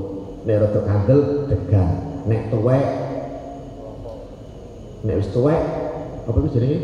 Nek 0.46 0.58
rodo 0.66 0.80
kandel, 0.86 1.20
degan. 1.50 1.90
Nek 2.26 2.50
tuwek, 2.50 2.86
nek 5.06 5.16
wis 5.22 5.30
tuwek, 5.30 5.62
apa 6.26 6.38
itu 6.42 6.50
jenenge? 6.58 6.80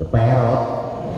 Perot. 0.00 0.62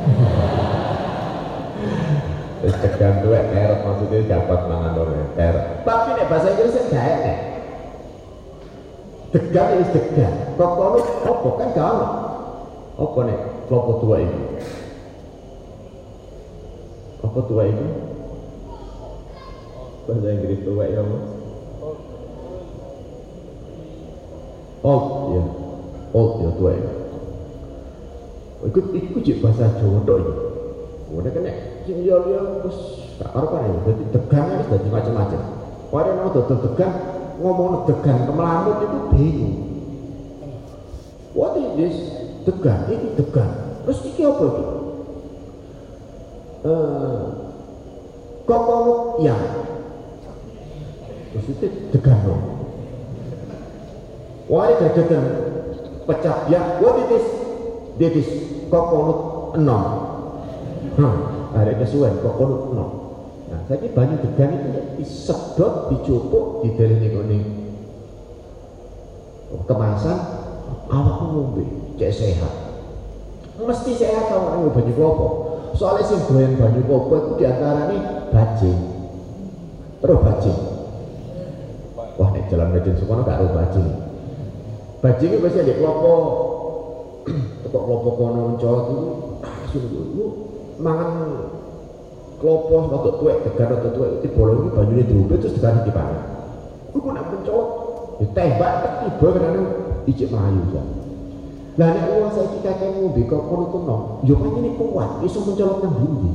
Wis 2.63 2.79
degan 2.79 3.27
tuwek 3.27 3.43
perot 3.51 3.81
maksudnya 3.83 4.39
dapat 4.39 4.61
mangan 4.71 4.99
ora 4.99 5.27
perot. 5.35 5.65
Tapi 5.83 6.09
nek 6.15 6.29
bahasa 6.31 6.55
Inggris 6.55 6.79
gak 6.91 7.03
enak 7.03 7.53
degan 9.33 9.81
ini 9.81 9.85
degan 9.97 10.33
kokono 10.61 11.01
apa 11.25 11.49
kan 11.57 11.69
gak 11.73 11.93
ono 13.01 13.21
nih 13.25 13.39
kelompok 13.67 13.97
tua 14.05 14.17
ini 14.21 14.41
apa 17.23 17.39
tua 17.47 17.63
itu? 17.71 17.87
Bahasa 20.11 20.29
Inggris 20.35 20.61
tua 20.67 20.85
ya 20.91 21.03
mas? 21.07 21.25
Old 24.83 25.07
ya. 25.35 25.43
Old 26.13 26.33
ya 26.43 26.51
tua 26.59 26.73
ya 26.75 26.93
ikut 28.63 28.95
ikut 28.95 29.23
cik 29.27 29.43
bahasa 29.43 29.75
Jawa 29.75 30.07
tok 30.07 30.17
ini 30.23 30.35
udah 31.19 31.31
kena 31.35 31.53
sing 31.83 31.99
liya 32.07 32.17
liya 32.23 32.41
terus 32.63 32.79
tak 33.19 33.35
karuan 33.35 33.67
ya 33.67 33.79
jadi 33.91 34.05
degan 34.15 34.45
kan 34.49 34.61
jadi 34.71 34.89
macam-macam 34.89 35.41
Padahal 35.93 36.25
mau 36.25 36.33
dodol 36.33 36.59
degan 36.73 36.93
ngomong 37.37 37.85
degan 37.85 38.25
kemelamut 38.25 38.81
itu 38.81 38.99
bingung. 39.13 39.57
What 41.37 41.53
is 41.61 41.69
this? 41.77 41.97
Degan 42.49 42.89
ini 42.89 43.13
degan 43.13 43.51
terus 43.85 44.01
ini 44.09 44.25
apa 44.25 44.45
itu 44.47 44.65
kokonuk 48.47 49.01
yang 49.23 49.43
terus 51.33 51.47
itu 51.51 51.67
degan 51.91 52.19
dong 52.23 52.43
wah 54.47 54.69
ini 54.69 54.87
degan 54.93 55.25
pecah. 56.07 56.47
Ya 56.51 56.83
what 56.83 56.99
it 56.99 57.11
is 57.15 57.27
this 57.99 58.15
is 58.19 58.29
kokonuk 58.69 59.55
enam? 59.57 59.83
Hmm, 60.99 61.15
ada 61.55 61.73
kesuwen 61.79 62.19
kokonuk 62.21 62.75
enam? 62.75 62.91
Nah, 63.53 63.61
saya 63.69 63.85
banyak 63.93 64.19
degan 64.25 64.51
itu 64.57 64.69
disedot, 64.97 65.93
dicupuk, 65.93 66.65
di 66.65 66.73
dalam 66.73 67.01
ini. 67.29 67.39
Kemasan 69.53 70.17
awakmu 70.89 71.27
ngombe 71.37 71.65
cek 72.01 72.11
sehat. 72.13 72.53
Mesti 73.61 73.93
sehat 73.95 74.33
kalau 74.33 74.65
ngombe 74.65 74.81
banyu 74.81 74.93
klopo 74.97 75.29
soalnya 75.77 76.05
sing 76.05 76.21
doyan 76.29 76.57
banyu 76.61 76.81
klopo 76.85 77.15
itu 77.17 77.31
di 77.41 77.45
antaranya 77.49 77.99
bajing. 78.33 78.79
Terus 80.03 80.19
bajing. 80.21 80.59
Wah 82.19 82.29
nek 82.33 82.45
jalan 82.53 82.69
bajing 82.77 82.95
sekolah 83.01 83.23
gak 83.25 83.39
ada 83.41 83.47
bajing. 83.57 83.89
Bajing 85.03 85.31
itu 85.33 85.39
biasanya 85.43 85.69
di 85.71 85.75
klopo 85.81 86.15
tekok 87.67 87.83
klopo 87.87 88.09
kono 88.19 88.41
mencolot 88.55 88.85
itu 88.91 88.99
sungguh 89.73 90.05
lu 90.19 90.27
mangan 90.83 91.11
klopo 92.43 92.91
atau 92.91 93.13
tuwek 93.23 93.47
tegar 93.47 93.71
atau 93.79 93.91
tuwek 93.95 94.11
itu 94.21 94.35
bolong 94.35 94.67
ini 94.67 94.71
banyunya 94.75 95.05
diubah 95.07 95.39
terus 95.39 95.55
tegar 95.55 95.83
di 95.87 95.95
panah 95.95 96.23
lu 96.93 97.01
nak 97.15 97.31
mencolot 97.31 97.69
ditembak 98.19 98.73
tiba 99.03 99.29
karena 99.35 99.63
ijik 100.07 100.29
melayu 100.31 100.63
ya. 100.75 101.02
Lah 101.81 101.89
nek 101.89 102.05
wong 102.13 102.29
saiki 102.37 102.61
kakek 102.61 102.93
ngombe 102.93 103.25
kok 103.25 103.49
kono 103.49 103.65
kono, 103.73 103.97
yo 104.29 104.37
ini 104.61 104.77
kuat 104.77 105.25
iso 105.25 105.41
mencolok 105.41 105.81
nang 105.81 105.95
ndi. 106.05 106.31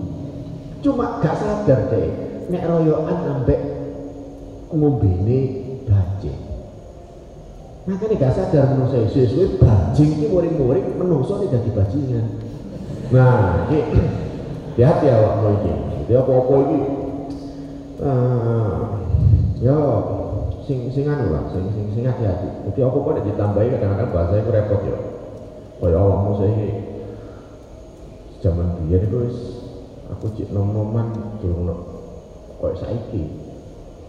Cuma 0.82 1.22
gak 1.22 1.38
sadar 1.38 1.94
deh, 1.94 2.10
nek 2.50 2.66
royokan 2.66 3.20
ambek 3.38 3.62
ngombene 4.74 5.40
bajing. 5.86 6.42
Makanya 7.86 8.16
gak 8.18 8.34
sadar 8.34 8.66
menungso 8.74 9.06
suwe-suwe 9.14 9.62
bajing 9.62 10.10
iki 10.18 10.26
muring-muring 10.34 10.98
menungso 10.98 11.38
nek 11.38 11.54
dadi 11.54 11.70
bajingan. 11.70 12.26
Nah, 13.14 13.70
iki 13.70 13.78
hati-hati 14.74 15.06
awakmu 15.14 15.48
iki. 15.62 15.74
Jadi 16.02 16.14
apa-apa 16.18 16.54
iki 16.66 16.80
uh, 18.02 18.74
ya 19.62 19.78
sing 20.66 20.90
sing 20.90 21.06
anu 21.06 21.30
lah, 21.30 21.46
sing 21.54 21.70
sing 21.94 22.04
hati-hati. 22.10 22.74
Jadi 22.74 22.80
apa 22.82 22.98
kok 22.98 23.22
ditambahi 23.22 23.70
kadang-kadang 23.78 24.10
bahasa 24.10 24.34
itu 24.42 24.50
repot 24.50 24.82
ya. 24.82 24.98
Kaya 25.78 25.94
awakmu 25.94 26.42
saya 26.42 26.68
zaman 28.42 28.82
biyen 28.82 29.06
itu 29.06 29.18
wis 29.30 29.38
aku 30.10 30.26
cik 30.34 30.50
nom-noman 30.50 31.38
durung 31.38 31.70
kaya 32.58 32.74
saiki. 32.82 33.30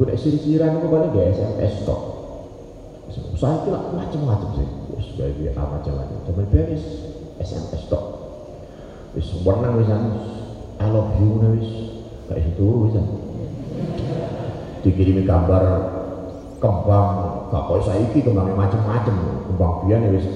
Ku 0.01 0.09
nek 0.09 0.17
sir-siran 0.17 0.81
aku 0.81 0.89
paling 0.89 1.13
gak 1.13 1.29
SMS 1.37 1.85
tok. 1.85 2.01
Saiki 3.37 3.69
lah 3.69 3.93
macam-macam 3.93 4.49
sih. 4.57 4.69
Wis 4.97 5.09
gawe 5.21 5.45
apa 5.53 5.63
macam-macam. 5.77 6.17
Zaman 6.25 6.45
biyen 6.49 6.67
wis 6.73 6.85
SMS 7.37 7.83
tok. 7.93 8.05
Wis 9.13 9.29
warna 9.45 9.77
wis 9.77 9.93
anu 9.93 10.17
I 10.81 10.89
love 10.89 11.21
you 11.21 11.37
wis 11.53 11.69
kayak 12.33 12.49
itu 12.49 12.69
wis 12.89 12.97
dikirimi 14.89 15.29
gambar 15.29 15.65
kembang 16.65 17.09
gak 17.53 17.63
kok 17.69 17.81
saiki 17.85 18.25
kembangnya 18.25 18.57
macam-macam 18.57 19.15
kembang 19.53 19.73
biyen 19.85 20.09
ya 20.09 20.11
wis 20.17 20.27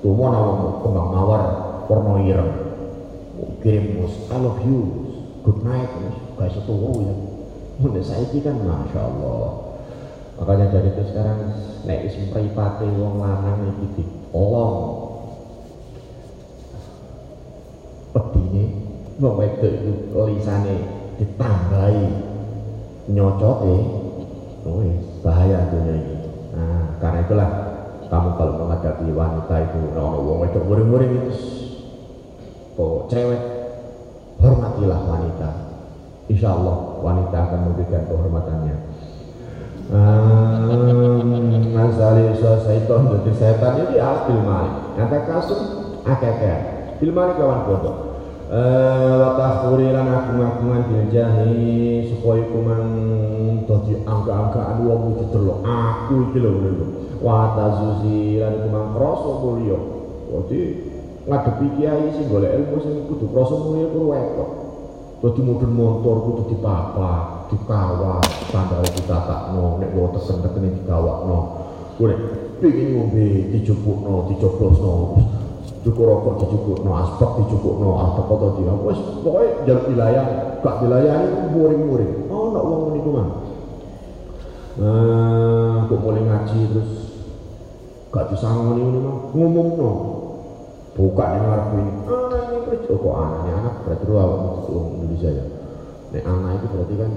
tumo 0.00 0.24
nama 0.32 0.80
kembang 0.80 1.08
mawar 1.12 1.42
warna 1.86 2.24
ireng. 2.24 2.52
Kirim 3.60 4.00
mus 4.00 4.12
I 4.32 4.36
love 4.40 4.60
you. 4.64 4.80
Good 5.44 5.64
night 5.64 5.88
gak 6.36 6.52
iso 6.52 6.60
turu 6.64 7.04
ya. 7.04 7.14
Nek 7.80 8.04
saiki 8.04 8.44
kan 8.44 8.60
Masya 8.60 9.00
Allah 9.00 9.72
makanya 10.40 10.72
dari 10.72 10.88
itu 10.92 11.04
sekarang 11.12 11.52
nek 11.84 12.08
wis 12.08 12.16
mripate 12.32 12.88
wong 12.96 13.20
lanang 13.20 13.76
iki 13.76 14.00
ditolong 14.00 14.76
pedine 18.16 18.64
wong 19.20 19.34
wedok 19.36 19.72
itu 19.72 19.92
lisane 20.32 20.76
ditambahi. 21.20 22.08
Nyocote 23.10 23.76
oh 24.64 24.84
bahaya 25.24 25.66
dunia 25.72 25.96
ini. 25.98 26.16
Nah 26.52 27.00
karena 27.00 27.18
itulah 27.26 27.50
kamu 28.10 28.30
kalau 28.34 28.66
menghadapi 28.66 29.06
wanita 29.14 29.54
itu 29.70 29.78
nono 29.94 30.18
wong 30.26 30.42
wedok 30.42 30.66
muring-muring 30.66 31.12
itu 31.14 31.32
kok 32.74 33.06
cewek 33.06 33.40
hormatilah 34.42 35.00
wanita. 35.06 35.50
Insya 36.26 36.58
Allah 36.58 36.76
wanita 36.98 37.36
akan 37.38 37.60
memberikan 37.70 38.02
kehormatannya. 38.10 38.76
Hmm, 39.90 41.70
Masali 41.70 42.34
syaitan 42.38 43.10
jadi 43.10 43.30
setan 43.34 43.78
jadi 43.78 43.96
alat 44.02 44.22
bilmalik 44.26 44.74
kata 44.98 45.18
kasut 45.30 45.60
akeh-akeh. 46.02 46.58
Bilmalik 46.98 47.38
kawan 47.38 47.62
bodoh. 47.66 47.96
Eh, 48.50 49.12
wa 49.14 49.38
tahfuri 49.38 49.94
lan 49.94 50.10
agung-agungan 50.10 50.82
bil 50.90 51.06
jahi 51.14 52.02
supaya 52.10 52.42
kuman 52.50 52.82
dadi 53.62 53.94
angka-angkaan 54.02 54.82
wong 54.82 55.14
iki 55.14 55.24
delok 55.30 55.62
aku 55.62 56.14
iki 56.34 56.38
lho 56.42 56.50
ngono 57.20 57.28
wa 57.28 57.52
tazuzi 57.56 58.40
lan 58.40 58.64
kuman 58.64 58.86
krasa 58.96 59.30
mulya. 59.44 59.78
Dadi 60.30 60.60
ngadepi 61.28 61.66
kiai 61.76 62.08
sing 62.16 62.26
golek 62.32 62.56
ilmu 62.56 62.76
sing 62.80 62.94
kudu 63.06 63.26
krasa 63.28 63.54
mulya 63.60 63.86
kuwi 63.92 64.08
repot 64.16 64.50
dadi 65.20 65.40
mudun 65.44 65.72
motor 65.76 66.16
kudu 66.24 66.42
dipapa 66.48 67.44
dikawal 67.52 68.24
sandal 68.48 68.80
ditatakno 68.88 69.84
nek 69.84 69.92
wae 69.92 70.08
tesen-tekene 70.16 70.80
dikawakno 70.80 71.38
kuwi 72.00 72.16
pengin 72.60 72.88
ngombe 72.96 73.52
dijupukno 73.52 74.32
dicoblosno. 74.32 74.94
Cukup 75.80 76.12
rokok 76.12 76.84
no 76.84 76.92
asbak 76.92 77.40
no 77.80 77.90
atau 78.04 78.22
foto 78.28 78.60
di 78.60 78.68
wes 78.68 79.00
pokoknya 79.24 79.64
jalan 79.64 79.84
wilayah 79.88 80.24
gak 80.60 80.76
wilayah 80.84 81.24
ini 81.24 81.56
muring-muring. 81.56 82.28
Oh 82.28 82.52
nak 82.52 82.64
uang 82.68 83.00
kuman 83.00 83.26
nah 84.76 85.88
aku 85.88 85.96
mulai 86.04 86.20
ngaji 86.20 86.60
terus 86.68 86.99
gak 88.10 88.26
disangoni 88.34 88.82
ini 88.82 88.98
mah 88.98 89.16
ngomong 89.30 89.68
no 89.78 89.90
buka 90.98 91.24
nih 91.30 91.40
ngarep 91.46 91.68
ini. 91.78 91.92
Anak 92.10 92.42
ini 92.50 92.58
kerja 92.66 92.92
kok 92.98 93.14
anaknya 93.14 93.52
anak? 93.62 93.74
Berarti 93.86 94.04
lu 94.04 94.14
awak 94.18 94.38
itu 94.66 94.72
Indonesia 94.98 95.30
ya? 95.30 95.44
Nek 96.10 96.24
anak 96.26 96.50
itu 96.58 96.66
berarti 96.74 96.94
kan 96.98 97.10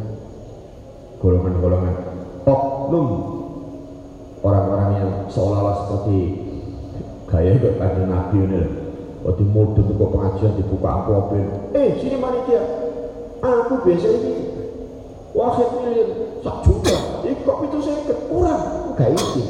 golongan-golongan 1.18 1.96
oknum. 2.46 3.08
Orang-orang 4.44 4.90
yang 5.00 5.12
seolah-olah 5.32 5.76
seperti 5.82 6.18
gaya 7.26 7.58
kok 7.58 7.76
kanjeng 7.82 8.08
Nabi 8.14 8.38
ini 8.46 8.58
loh. 8.62 8.74
Waktu 9.24 9.44
mudun 9.50 9.88
kok 9.98 10.10
pengajian 10.14 10.52
dibuka 10.60 10.88
amplopin 11.00 11.48
eh 11.74 11.96
sini 11.98 12.20
dia 12.46 12.62
aku 13.42 13.74
biasa 13.82 14.08
ini. 14.14 14.34
Wahid 15.34 15.70
miliar 15.82 16.10
sak 16.46 16.56
juta. 16.62 16.96
Kok 17.24 17.58
itu 17.68 17.78
saya 17.82 18.16
kurang 18.30 18.94
gak 18.96 19.12
isi 19.20 19.44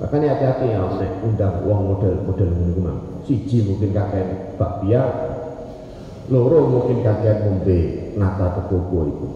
makanya 0.00 0.32
hati-hati 0.32 0.66
ya 0.72 0.80
nek 0.96 1.12
undang 1.22 1.54
uang 1.68 1.80
model-model 1.92 2.48
ini 2.48 2.72
kumang 2.72 2.98
siji 3.28 3.68
mungkin 3.68 3.92
kakek 3.92 4.56
Pak 4.56 4.72
Bia 4.80 5.04
loro 6.32 6.64
mungkin 6.64 7.04
kakek 7.04 7.44
ngombe 7.44 7.78
nata 8.16 8.46
tegogo 8.56 9.00
itu. 9.06 9.26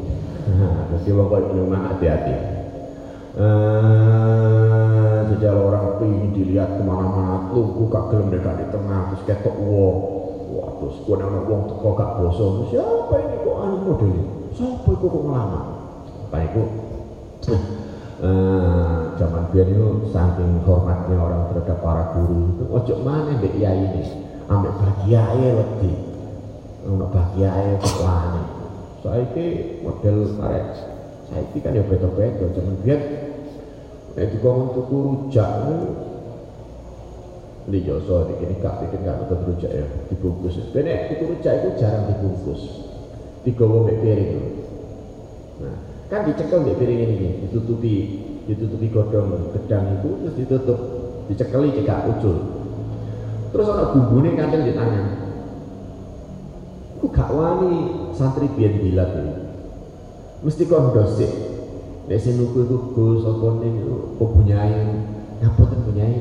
Jadi 0.91 1.11
uang 1.13 1.27
kok 1.29 1.43
hati-hati. 1.69 2.35
Eh 3.35 3.95
orang 5.53 5.99
pengen 5.99 6.31
dilihat 6.33 6.79
ke 6.79 6.83
mana-mana 6.87 7.51
tunggu 7.51 7.91
gak 7.91 8.09
gelem 8.13 8.31
dekat 8.33 8.55
di 8.63 8.67
tengah 8.71 9.01
terus 9.11 9.23
ketok 9.27 9.57
wong 9.59 9.97
wah 10.55 10.71
terus 10.79 10.97
gua 11.03 11.17
nang 11.19 11.45
wong 11.51 11.61
teko 11.69 11.89
gak 11.99 12.11
boso. 12.23 12.47
Siapa 12.71 13.15
ini 13.21 13.37
kok 13.43 13.57
anu 13.59 13.77
model 13.83 14.15
siapa 14.55 14.89
itu 14.89 15.07
kok 15.11 15.23
ngelamar? 15.27 15.65
Apa 16.31 16.39
itu 16.47 16.63
eh 18.25 19.01
zaman 19.21 19.53
biar 19.53 19.69
itu 19.69 20.09
saking 20.09 20.65
hormatnya 20.65 21.17
orang 21.21 21.53
terhadap 21.53 21.79
para 21.85 22.05
guru 22.17 22.57
itu 22.57 22.65
ojo 22.73 22.95
mana 23.05 23.37
mbak 23.37 23.53
iya 23.61 23.77
ini 23.77 24.03
ambek 24.49 24.73
bahagia 24.81 25.23
ya 25.37 25.51
wedi 25.61 25.93
ono 26.89 27.05
bahagia 27.13 27.53
ya 27.53 27.75
kok 27.77 27.97
wani 28.01 28.43
saiki 29.05 29.47
model 29.85 30.17
arek 30.41 30.67
saiki 31.29 31.59
kan 31.61 31.77
ya 31.77 31.85
beda-beda 31.85 32.49
zaman 32.57 32.81
biar 32.81 33.01
Nek 34.15 34.31
dikongkon 34.31 34.79
tuku 34.79 34.97
rujak 35.11 35.51
ini 37.67 37.79
Joso 37.83 38.31
ini 38.31 38.55
kak 38.63 38.87
bikin 38.87 39.03
gak 39.03 39.27
betul 39.27 39.39
rujak 39.51 39.73
ya 39.75 39.87
dibungkus. 40.07 40.55
Benek 40.71 41.11
tuku 41.11 41.35
rujak 41.35 41.53
itu 41.59 41.69
jarang 41.83 42.07
dibungkus. 42.13 42.63
Digawa 43.43 43.89
mek 43.89 43.99
piring. 44.05 44.33
Nah, 45.65 45.79
kan 46.15 46.23
dicekel 46.31 46.63
mek 46.63 46.79
piring 46.79 47.01
ini 47.11 47.29
ditutupi 47.43 47.95
ditutupi 48.47 48.87
godong 48.95 49.51
gedang 49.51 49.99
itu 49.99 50.11
terus 50.23 50.35
ditutup 50.39 50.79
dicekeli 51.27 51.75
jika 51.75 52.07
ucul 52.07 52.39
terus 53.51 53.67
ada 53.67 53.91
bumbunya 53.91 54.39
kadang 54.39 54.63
di 54.63 54.73
tangan 54.79 55.07
aku 56.95 57.07
gak 57.11 57.31
wani 57.35 57.75
santri 58.15 58.47
biar 58.55 58.79
bilat 58.79 59.11
ini 59.19 59.35
mesti 60.47 60.63
kondosik 60.71 61.55
Nek 62.05 62.21
sing 62.21 62.37
nuku 62.37 62.69
iku 62.69 62.77
Gus 62.93 63.25
apa 63.25 63.65
ning 63.65 63.81
punyai. 64.21 64.77
Ngapa 65.41 65.63
ten 65.73 65.81
punyai? 65.89 66.17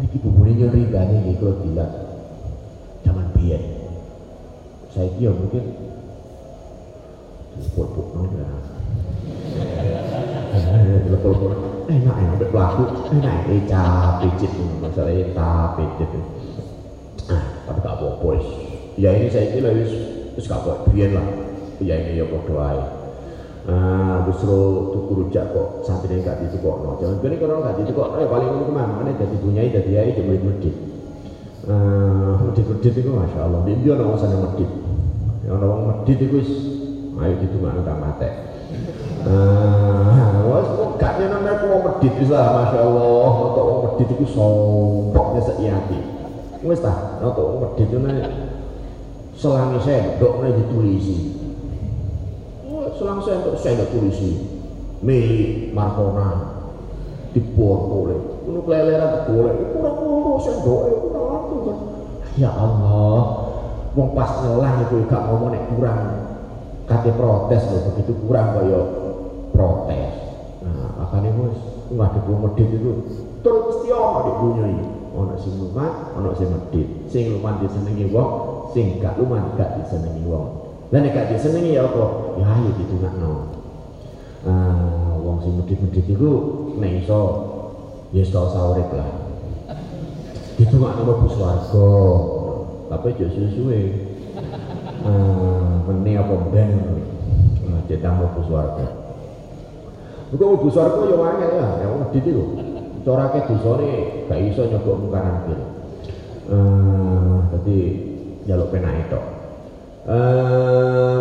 Niki 0.00 0.16
bubune 0.24 0.56
yo 0.56 0.72
ringgane 0.72 1.20
nggih 1.20 1.36
kula 1.36 1.52
bilang. 1.60 1.92
Zaman 3.04 3.28
biyen. 3.36 3.60
Saiki 4.88 5.28
yo 5.28 5.36
mungkin 5.36 5.64
ya. 8.40 8.75
Telepon 11.06 11.52
enak 11.86 12.14
enak 12.18 12.34
sampai 12.34 12.48
pelaku 12.50 12.82
enak 13.14 13.36
eca 13.46 13.84
pijit 14.22 14.52
masalah 14.82 15.14
eta 15.14 15.52
pijit 15.78 16.10
ah 17.30 17.42
tapi 17.66 17.78
gak 17.82 17.94
apa-apa 17.98 18.30
ya 18.98 19.10
ini 19.14 19.30
saya 19.30 19.54
kira 19.54 19.70
wis 19.74 19.92
wis 20.34 20.46
gak 20.46 20.62
apa 20.62 20.90
biyen 20.90 21.14
lah 21.14 21.26
ya 21.82 21.94
ini 21.94 22.20
ya 22.20 22.26
padha 22.26 22.56
ae 22.74 22.82
Ah, 23.66 24.22
justru 24.30 24.54
tuku 24.94 25.26
rujak 25.26 25.50
kok 25.50 25.82
santri 25.82 26.22
gak 26.22 26.38
ditukokno. 26.38 27.02
Jangan 27.02 27.18
bene 27.18 27.34
kalau 27.34 27.66
gak 27.66 27.82
ditukokno 27.82 28.22
ya 28.22 28.30
paling 28.30 28.46
ngono 28.46 28.70
mana 28.70 29.10
jadi 29.10 29.36
bunyai 29.42 29.74
jadi 29.74 30.06
ae 30.06 30.10
di 30.14 30.22
medit-medit. 30.22 30.76
Ah, 31.66 32.46
medit-medit 32.46 32.94
itu 32.94 33.10
masya 33.10 33.42
Allah. 33.42 33.66
Di 33.66 33.74
dia 33.82 33.98
orang 33.98 34.14
sana 34.22 34.38
medit. 34.38 34.70
Orang 35.50 35.66
orang 35.66 35.82
medit 35.98 36.14
itu 36.14 36.34
wis 36.38 36.50
ayo 37.18 37.34
ditungakno 37.42 37.82
tak 37.82 37.98
mate. 37.98 38.30
Ah, 39.26 40.38
wes 40.46 40.66
kok 40.70 40.88
gak 41.02 41.12
nyeneng 41.18 41.42
aku 41.50 41.64
wong 41.66 41.82
medit 41.86 42.14
wis 42.22 42.30
masya 42.30 42.78
Allah. 42.82 43.28
Untuk 43.50 43.64
wong 43.66 43.78
medit 43.86 44.08
itu 44.14 44.26
sompoknya 44.30 45.40
seiyati. 45.50 45.98
Wis 46.62 46.80
ta, 46.82 47.22
wong 47.22 47.58
medit 47.62 47.90
itu 47.90 47.98
selangi 49.36 49.78
sendok 49.82 50.42
ditulisi. 50.46 51.18
Selang 52.96 53.20
saya 53.20 53.44
untuk 53.44 53.60
saya 53.60 53.76
nggak 53.76 53.92
tulisi 53.92 54.56
milik 55.04 55.76
Markona 55.76 56.56
boleh 57.52 58.20
ini 58.48 58.60
keleleran 58.64 59.12
kurang 59.28 59.56
saya 60.40 60.56
doa 60.64 60.88
kurang 60.88 61.26
waktu 61.28 61.56
kan 61.68 61.78
ya 62.40 62.48
Allah 62.48 63.20
mau 63.92 64.08
pas 64.16 64.40
nyelang 64.40 64.76
itu 64.88 65.04
gak 65.08 65.22
ngomong 65.28 65.50
nek 65.52 65.64
kurang 65.76 66.00
kate 66.86 67.10
protes 67.18 67.62
loh 67.68 67.80
begitu 67.92 68.12
kurang 68.24 68.48
kaya 68.54 68.80
protes 69.52 70.12
nah 70.62 70.86
makanya 71.02 71.30
bos 71.34 71.56
nggak 71.90 72.08
ada 72.14 72.20
medit 72.34 72.68
itu 72.70 72.90
terus 73.42 73.62
mesti 73.70 73.88
ono 73.94 74.18
dibunyai 74.26 74.78
ono 75.14 75.34
sing 75.38 75.54
lumat 75.58 75.92
ono 76.18 76.30
sing 76.34 76.48
medit 76.50 76.88
sing 77.10 77.22
lumat 77.34 77.62
disenengi 77.62 78.06
wong 78.10 78.30
sing 78.74 78.98
gak 78.98 79.18
lumat 79.18 79.54
gak 79.54 79.82
disenengi 79.82 80.22
wong 80.26 80.66
lah 80.94 81.02
nek 81.02 81.18
gak 81.18 81.34
disenengi 81.34 81.74
ya 81.74 81.82
apa? 81.82 82.38
Ya 82.38 82.46
ayo 82.46 82.70
ditungakno. 82.78 83.32
Ah, 84.46 85.18
wong 85.18 85.42
sing 85.42 85.58
medhit-medhit 85.58 86.06
iku 86.06 86.32
nek 86.78 87.02
iso 87.02 87.20
ya 88.14 88.22
iso 88.22 88.46
urip 88.46 88.94
lah. 88.94 89.10
Ditungakno 90.54 91.02
mlebu 91.02 91.26
swarga. 91.34 91.90
Tapi 92.86 93.06
aja 93.18 93.26
suwe-suwe. 93.34 93.80
Ah, 95.06 95.86
meni 95.86 96.18
apa 96.18 96.34
ben 96.50 96.70
nah, 97.62 97.78
cetak 97.86 98.12
mlebu 98.18 98.40
swarga. 98.42 98.86
Muga 100.34 100.44
mlebu 100.50 100.68
swarga 100.74 101.02
ya 101.06 101.14
angel 101.14 101.50
ya, 101.54 101.66
ya 101.78 101.86
medhit 101.94 102.26
iku. 102.26 102.44
Corake 103.06 103.46
dosane 103.46 103.90
gak 104.26 104.40
iso 104.42 104.66
nyogok 104.66 104.98
mungkaran 104.98 105.46
kiri. 105.46 105.64
Ah, 106.50 107.38
dadi 107.54 107.78
jaluk 108.50 108.74
penake 108.74 109.06
tok. 109.06 109.24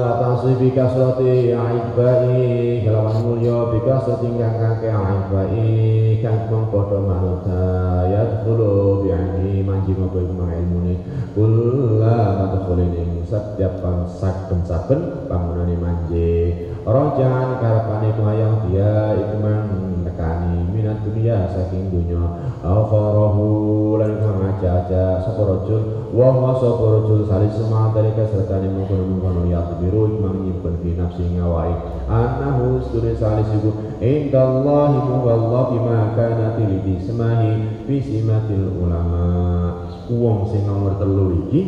Watasi 0.05 0.61
bika 0.61 0.85
surati 0.85 1.49
aibai 1.49 2.85
Kelawan 2.85 3.17
mulya 3.25 3.65
bika 3.73 3.97
surati 3.97 4.29
kang 4.37 4.61
kake 4.61 4.93
aibai 4.93 6.21
Kang 6.21 6.45
mengkodo 6.45 7.01
manuta 7.01 8.05
Ya 8.05 8.29
dulu 8.45 9.01
bi'ani 9.01 9.65
manji 9.65 9.97
mogo 9.97 10.21
mga 10.21 10.61
ilmune 10.61 11.01
Kula 11.35 12.39
mata 12.39 12.63
kulining 12.63 13.27
setiap 13.27 13.83
saben 14.07 14.63
saben 14.63 15.27
bangunane 15.27 15.75
manji 15.75 16.55
Rojan 16.87 17.59
karapane 17.59 18.15
mayang 18.15 18.71
dia 18.71 19.19
iku 19.19 19.43
nekani 20.05 20.69
minat 20.71 21.03
dunia 21.03 21.49
saking 21.51 21.91
dunya. 21.91 22.23
Afarahu 22.63 23.99
lan 23.99 24.15
ngaja-aja 24.21 25.27
sapa 25.27 25.43
rajul? 25.43 26.07
Wa 26.15 26.29
ma 26.31 26.55
sapa 26.55 26.85
rajul? 26.87 27.27
Salis 27.27 27.57
sama 27.59 27.91
dari 27.91 28.15
sertane 28.15 28.71
mungkon-mungkon 28.71 29.51
ya 29.51 29.65
biru 29.81 30.15
imam 30.15 30.45
nyimpen 30.45 30.79
fi 30.79 30.95
nafsi 30.95 31.25
ngawai 31.35 31.73
annahu 32.05 32.79
suri 32.85 33.17
salis 33.17 33.49
iku 33.49 33.75
indallahi 33.99 35.03
wallahu 35.03 35.73
bima 35.73 36.13
kana 36.13 36.53
tilidi 36.55 37.01
semahi 37.01 37.83
fi 37.89 37.95
simatil 37.97 38.77
ulama 38.77 39.25
wong 40.09 40.49
sing 40.53 40.65
nomor 40.65 40.97
telu 41.01 41.47
iki 41.47 41.61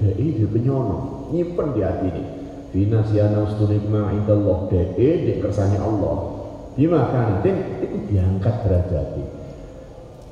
dhek 0.00 0.48
penyono 0.50 1.28
nyimpen 1.30 1.76
di 1.76 1.82
ini. 1.82 2.24
Fi 2.70 2.86
nasyana 2.86 3.44
ustune 3.44 3.78
ma 3.90 4.14
indallah. 4.14 4.70
Dhek 4.70 5.42
kersane 5.42 5.76
Allah. 5.78 6.40
Bima 6.78 7.10
kana 7.10 7.42
itu 7.44 7.98
diangkat 8.08 8.54
derajat 8.64 9.18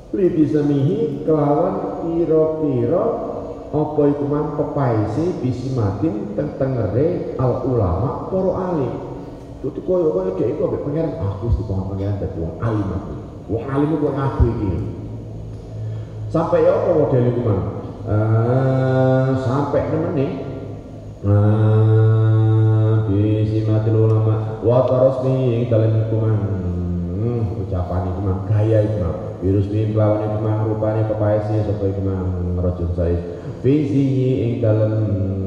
Lidi 0.09 0.49
semihi 0.49 1.21
kelawan 1.21 2.01
piro-piro 2.01 3.05
apa 3.69 4.01
iku 4.09 4.25
mang 4.25 4.57
pepaisi 4.57 5.37
bisimatin 5.45 6.33
teng 6.33 6.57
tengere 6.57 7.37
al 7.37 7.61
ulama 7.69 8.25
para 8.33 8.73
alim. 8.73 8.93
Tutu 9.61 9.85
koyo 9.85 10.09
koyo 10.09 10.33
dhek 10.33 10.57
iku 10.57 10.71
ambek 10.71 10.81
pangeran 10.87 11.13
aku 11.21 11.53
dikon 11.53 11.93
pangeran 11.93 12.17
dadi 12.17 12.37
wong 12.41 12.55
alim 12.57 12.87
aku. 12.89 13.13
Wong 13.53 13.63
alim 13.69 13.89
iku 13.93 14.07
ngaku. 14.09 14.47
Sampai 16.29 16.61
ya 16.61 16.77
apa 16.77 16.93
model 16.93 17.25
mang? 17.41 17.61
Uh, 18.09 19.33
sampai 19.45 19.85
nemene 19.89 20.27
uh, 21.25 23.05
bisimatil 23.09 23.97
ulama 23.97 24.61
wa 24.61 24.85
tarasmi 24.85 25.69
dalam 25.73 26.09
mang 26.09 26.41
hmm, 27.17 27.65
ucapan 27.65 28.13
iku 28.13 28.21
mang 28.21 28.39
gaya 28.45 28.81
mang 28.97 29.41
virus 29.41 29.69
bim 29.73 29.97
lawan 29.97 30.25
iku 30.25 30.37
mang 30.41 30.69
rupane 30.69 31.05
pepaisi 31.09 31.65
sapa 31.65 31.85
iku 31.85 32.01
mang 32.01 32.57
rajul 32.61 32.89
saya 32.93 33.17
fizihi 33.65 34.29
ing 34.45 34.53
dalem 34.61 34.93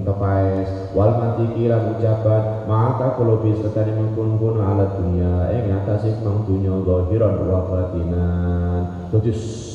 kepaes 0.03 0.93
wal 0.99 1.15
mantiki 1.15 1.71
lan 1.71 1.95
ucapan. 1.95 2.67
Maka 2.67 3.19
kulubi 3.19 3.55
serta 3.59 3.87
mengkun 3.87 4.39
kun 4.39 4.59
ala 4.59 4.99
dunia 4.99 5.51
ing 5.55 5.73
atase 5.83 6.21
mang 6.27 6.43
dunya 6.43 6.75
zahiran 6.83 7.35
wa 7.47 7.61
batinan. 7.71 8.83
Dadi 9.11 9.33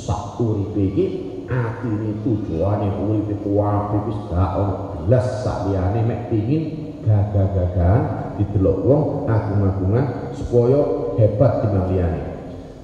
sak 0.07 0.39
uripe 0.39 0.79
iki 0.79 1.05
atine 1.51 2.23
tujuane 2.23 2.87
uripe 2.95 3.35
kuwi 3.43 3.99
wis 4.07 4.19
gak 4.31 4.55
ono 4.55 4.73
belas 4.91 5.43
sak 5.43 5.67
liyane 5.67 5.99
mek 6.07 6.31
pingin 6.31 6.63
gagah-gagahan 7.03 8.03
didelok 8.39 8.79
wong 8.87 9.01
agung-agungan 9.27 10.31
supaya 10.31 10.79
hebat 11.19 11.51
timbang 11.59 11.87
liyane 11.91 12.26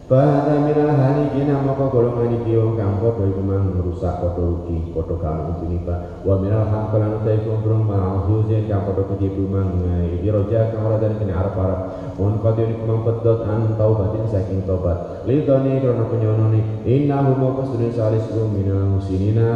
Fahada 0.04 0.60
minal 0.60 0.92
halikina 1.00 1.64
maka 1.64 1.88
golongan 1.88 2.28
iki 2.36 2.60
wong 2.60 2.76
kang 2.76 3.00
padha 3.00 3.24
iku 3.24 3.40
mang 3.40 3.72
rusak 3.72 4.20
padha 4.20 4.44
rugi 4.44 4.92
padha 4.92 5.16
gak 5.16 5.64
pa 5.88 5.96
wa 6.28 6.36
minal 6.44 6.68
hamkalan 6.68 7.24
utai 7.24 7.40
kumbrung 7.40 7.88
ma'huzin 7.88 8.68
kang 8.68 8.84
padha 8.84 9.08
ketipu 9.08 9.48
iki 9.48 10.28
roja 10.28 10.68
kang 10.68 10.84
ora 10.84 11.00
dari 11.00 11.16
kene 11.16 11.32
arep-arep 11.32 11.80
mun 12.20 12.36
qadir 12.36 12.76
iku 12.76 12.84
mang 12.84 13.00
pedot 13.00 13.40
an 13.48 13.80
taubatin 13.80 14.28
saking 14.28 14.68
tobat 14.68 15.00
lidoni 15.24 15.80
krono 15.80 16.04
penyonone 16.12 16.84
innahu 16.84 17.32
maka 17.40 17.64
sedene 17.64 17.96
salis 17.96 18.28
minal 18.52 18.84
musinina 18.84 19.48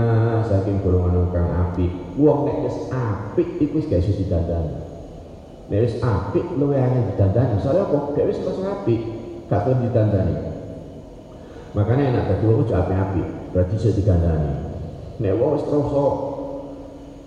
saking 0.47 0.79
golongan 0.79 1.27
kang 1.27 1.51
apik 1.51 1.91
wong 2.15 2.47
nek 2.47 2.63
wis 2.63 2.79
apik 2.87 3.51
iku 3.59 3.83
wis 3.83 3.87
gak 3.91 3.99
iso 3.99 4.15
didandani 4.15 4.71
nek 5.67 5.79
wis 5.83 5.99
apik 5.99 6.47
luwe 6.55 6.79
angel 6.79 7.03
didandani 7.03 7.59
soalnya 7.59 7.83
kok 7.83 8.15
gak 8.15 8.23
wis 8.31 8.39
apik 8.63 9.03
tau 9.47 9.71
ditandani. 9.79 10.35
Makanya 11.75 12.03
enak 12.09 12.23
dadi 12.31 12.43
wong 12.47 12.63
aja 12.65 12.85
api-api 12.85 13.21
berarti 13.51 13.73
bisa 13.77 13.89
digandani 13.93 14.53
nek 15.17 15.33
wong 15.33 15.57
wis 15.57 15.65
krasa 15.65 16.05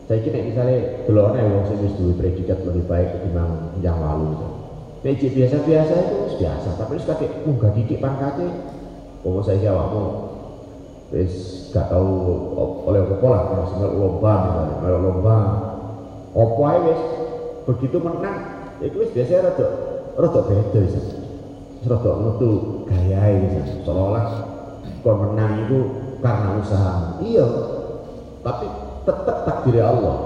saiki 0.07 0.31
nek 0.31 0.47
misale 0.47 0.77
delokne 1.07 1.43
wong 1.43 1.65
sing 1.67 1.79
wis 1.83 1.95
duwe 1.99 2.15
predikat 2.15 2.63
lebih 2.63 2.87
baik 2.87 3.19
ketimbang 3.19 3.75
yang 3.83 3.99
lalu 3.99 4.39
nek 5.03 5.19
biasa-biasa 5.19 5.95
itu 5.99 6.17
biasa 6.39 6.69
tapi 6.79 6.99
wis 6.99 7.07
kate 7.07 7.27
munggah 7.43 7.75
didik 7.75 7.99
pangkate 7.99 8.47
wong 9.27 9.43
saiki 9.43 9.67
awakmu 9.67 10.31
wis 11.11 11.67
gak 11.75 11.91
tau 11.91 12.11
oleh 12.87 13.03
apa 13.03 13.27
lah 13.27 13.43
kalau 13.51 13.67
lomba 13.99 14.35
misalnya 14.47 14.99
lomba. 14.99 15.37
Apa 16.31 16.67
wis 16.87 17.01
begitu 17.67 17.99
menang 17.99 18.39
itu 18.79 19.03
wis 19.03 19.11
biasa 19.11 19.43
rada 19.43 19.67
rada 20.15 20.41
beda 20.47 20.83
rada 21.81 22.13
metu 22.21 22.85
gayahe 22.85 23.41
seolah-olah 23.85 24.25
kon 25.01 25.17
menang 25.17 25.65
itu 25.65 25.79
karena 26.21 26.61
usaha. 26.61 27.17
Iya. 27.25 27.47
Tapi 28.45 28.67
tetap 29.09 29.39
takdir 29.49 29.81
Allah. 29.81 30.17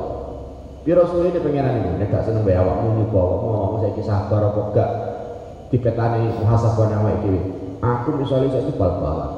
Piro 0.84 1.02
suwe 1.08 1.32
ini 1.32 1.40
pengenan 1.40 1.80
ini? 1.80 1.90
Nek 1.96 2.12
gak 2.12 2.28
seneng 2.28 2.44
bae 2.44 2.58
awakmu 2.58 3.00
nyoba 3.00 3.18
awakmu 3.18 3.48
ngomong 3.48 3.80
saiki 3.80 4.02
sabar 4.04 4.52
apa 4.52 4.60
gak? 4.76 4.90
Dipetani 5.72 6.28
muhasabah 6.42 6.86
nang 6.92 7.08
awake 7.08 7.20
dhewe. 7.24 7.40
Aku 7.80 8.08
misalnya 8.20 8.52
saiki 8.52 8.76
bal-balan. 8.76 9.32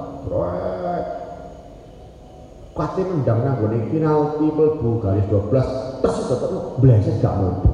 Kati 2.76 3.00
nendang 3.06 3.40
nang 3.46 3.54
gone. 3.62 3.78
Penalti 3.88 4.46
mlebu 4.50 4.90
garis 5.00 5.26
12 5.30 6.02
terus 6.02 6.18
tetep 6.26 6.50
bleset 6.82 7.16
gak 7.22 7.36
mlebu. 7.38 7.70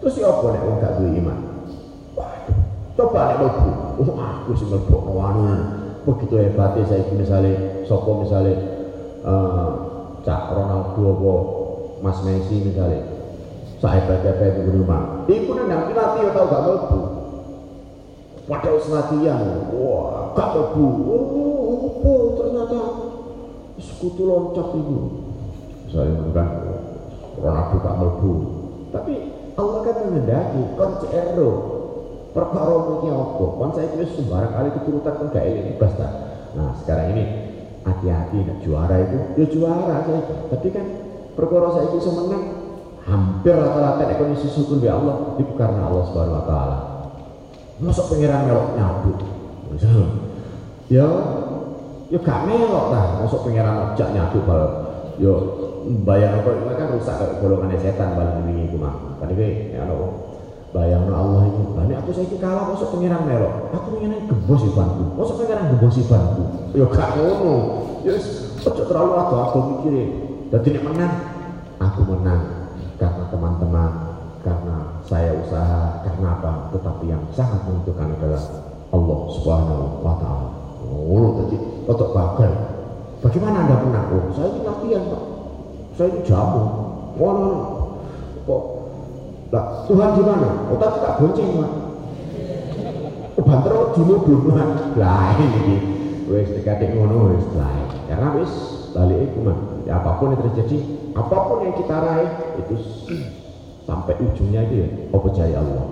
Terus 0.00 0.14
ya 0.18 0.32
apa 0.32 0.46
nek 0.48 0.62
wong 0.64 0.76
gak 0.80 0.94
duwe 0.96 1.10
iman? 1.20 1.51
Coba 2.92 3.20
nek 3.32 3.36
mlebu. 3.40 3.70
Aku 4.04 4.50
sing 4.52 4.68
mlebu 4.68 4.96
anu. 5.16 5.44
Begitu 6.02 6.34
hebatnya 6.34 6.82
saya 6.84 7.06
misalnya 7.14 7.86
sopo 7.86 8.26
misalnya 8.26 8.58
uh, 9.22 9.70
Cak 10.26 10.50
Ronaldo 10.50 11.02
apa 11.14 11.34
Mas 12.02 12.18
Messi 12.26 12.58
misalnya 12.58 13.06
saya 13.78 14.02
baca 14.04 14.30
di 14.34 14.62
rumah. 14.66 15.24
Iku 15.30 15.50
nang 15.54 15.70
latih 15.70 16.26
tau 16.34 16.50
gak 16.50 16.62
mlebu. 16.66 17.00
Padahal 18.50 18.82
latihan 18.82 19.40
wah 19.72 20.34
gak 20.34 20.48
mlebu. 20.52 20.86
Oh 21.06 21.74
apa 21.86 22.12
ternyata. 22.36 22.80
Sekutu 23.80 24.28
loncat 24.28 24.68
itu 24.78 24.98
saya 25.88 26.12
bukan 26.18 26.48
Ronaldo 27.40 27.76
gak 27.78 27.96
mlebu. 27.96 28.32
Tapi 28.92 29.14
Allah 29.56 29.80
kan 29.80 29.96
mengendaki 30.02 30.60
kon 30.76 30.92
ero 31.08 31.71
perkara 32.32 32.74
iki 32.98 33.08
apa 33.12 33.44
kon 33.44 33.70
saiki 33.76 33.96
wis 34.00 34.10
sembarang 34.16 34.52
kali 34.56 34.68
keturutan 34.72 35.12
kon 35.20 35.28
gak 35.32 35.44
eling 35.44 35.76
basta 35.76 36.06
nah 36.56 36.72
sekarang 36.80 37.16
ini 37.16 37.24
hati-hati 37.84 38.36
nak 38.48 38.58
juara 38.64 38.96
itu 39.04 39.16
ya 39.36 39.46
juara 39.52 39.96
saya 40.04 40.20
tapi 40.48 40.68
kan 40.72 40.86
perkara 41.36 41.68
saya 41.76 41.86
itu 41.92 42.08
menang 42.08 42.44
hampir 43.02 43.52
rata-rata 43.52 44.02
ekonomi 44.08 44.38
syukur 44.38 44.78
ya 44.80 44.96
Allah 44.96 45.36
itu 45.36 45.52
karena 45.58 45.90
Allah 45.90 46.04
subhanahu 46.08 46.38
wa 46.40 46.46
ta'ala 46.46 46.78
masuk 47.82 48.04
pengiran 48.14 48.46
melok 48.46 48.66
nyabut 48.78 49.18
ya 50.88 51.06
ya 52.08 52.18
gak 52.20 52.40
melok 52.48 52.86
lah 52.94 53.04
masuk 53.24 53.40
pengiran 53.44 53.92
ojak 53.92 54.08
nyabut 54.14 54.42
kalau 54.46 54.70
yo 55.20 55.32
bayang 56.06 56.40
apa 56.40 56.48
kan 56.78 56.88
rusak 56.94 57.16
golongan 57.42 57.74
setan 57.76 58.14
balik 58.14 58.40
ini 58.46 58.70
itu 58.70 58.78
mah 58.78 59.18
kan 59.18 59.28
ya 59.34 59.82
Bayang 60.72 61.04
Allah 61.12 61.52
ini 61.52 61.68
banyak 61.76 62.00
aku 62.00 62.16
saya 62.16 62.32
kalah 62.40 62.64
masuk 62.72 62.96
pengiran 62.96 63.28
melok 63.28 63.76
aku 63.76 64.00
ingin 64.00 64.24
gembos 64.24 64.64
bantu 64.72 65.04
masuk 65.20 65.44
pengiran 65.44 65.68
gembos 65.68 66.00
bantu 66.08 66.42
ya 66.72 66.84
gak 66.88 67.08
ngono. 67.20 67.54
Ojo 68.62 68.82
terlalu 68.88 69.12
atau 69.20 69.36
aku 69.36 69.58
mikirin 69.68 70.10
jadi 70.48 70.68
ini 70.72 70.80
menang 70.80 71.14
aku 71.76 72.00
menang 72.08 72.72
karena 72.96 73.24
teman-teman 73.28 73.90
karena 74.40 74.76
saya 75.04 75.36
usaha 75.44 76.02
karena 76.08 76.40
apa? 76.40 76.72
Tetapi 76.72 77.04
yang 77.04 77.22
sangat 77.36 77.68
menentukan 77.68 78.08
adalah 78.16 78.42
Allah 78.96 79.18
subhanahu 79.28 79.84
wa 80.00 80.14
ta'ala. 80.16 80.50
Oh 80.88 81.36
jadi 81.44 81.56
otak 81.84 82.10
bakal 82.16 82.52
bagaimana 83.20 83.68
anda 83.68 83.76
menang? 83.76 84.06
Oh 84.08 84.24
saya 84.32 84.48
ini 84.56 84.60
latihan 84.64 85.02
pak. 85.04 85.22
Saya 86.00 86.08
ini 86.16 86.20
jamu. 86.24 86.62
Oh, 87.20 87.71
lah, 89.52 89.84
Tuhan 89.84 90.10
di 90.16 90.22
mana? 90.24 90.48
Tapi 90.72 90.96
tak 91.04 91.14
bonceng. 91.20 91.50
Oh, 93.36 93.44
banter 93.44 93.72
mobil, 94.00 94.36
Pak. 94.48 94.96
Lah, 94.96 95.36
ini 95.36 95.76
wis 96.32 96.48
dekatik 96.56 96.96
ngono 96.96 97.36
wis 97.36 97.44
lah. 97.52 97.68
Karena 98.08 98.32
wis 98.40 98.52
balik 98.96 99.28
itu 99.28 99.38
mah. 99.44 99.58
Ya, 99.84 99.98
apa 99.98 100.16
pun 100.16 100.32
yang 100.32 100.40
terjadi, 100.46 100.78
apa 101.12 101.36
pun 101.50 101.66
yang 101.66 101.74
kita 101.74 101.96
raih 102.00 102.32
itu 102.64 102.74
sampai 103.82 104.14
ujungnya 104.22 104.62
itu 104.70 104.74
ya 104.86 104.88
apa 105.10 105.26
jari 105.34 105.54
Allah. 105.58 105.86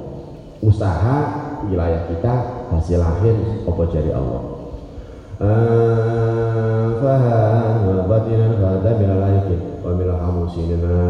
Usaha 0.63 1.19
wilayah 1.67 2.07
kita 2.07 2.33
hasil 2.71 3.03
akhir 3.03 3.35
apa 3.67 3.83
jari 3.91 4.15
Allah. 4.15 4.43
Faham 7.01 7.77
wa 7.89 8.05
batinan 8.07 8.61
fahadha 8.61 8.91
bila 8.95 9.15
layakin 9.27 9.61
wa 9.81 9.91
bila 9.97 10.15
hamusinina 10.21 11.01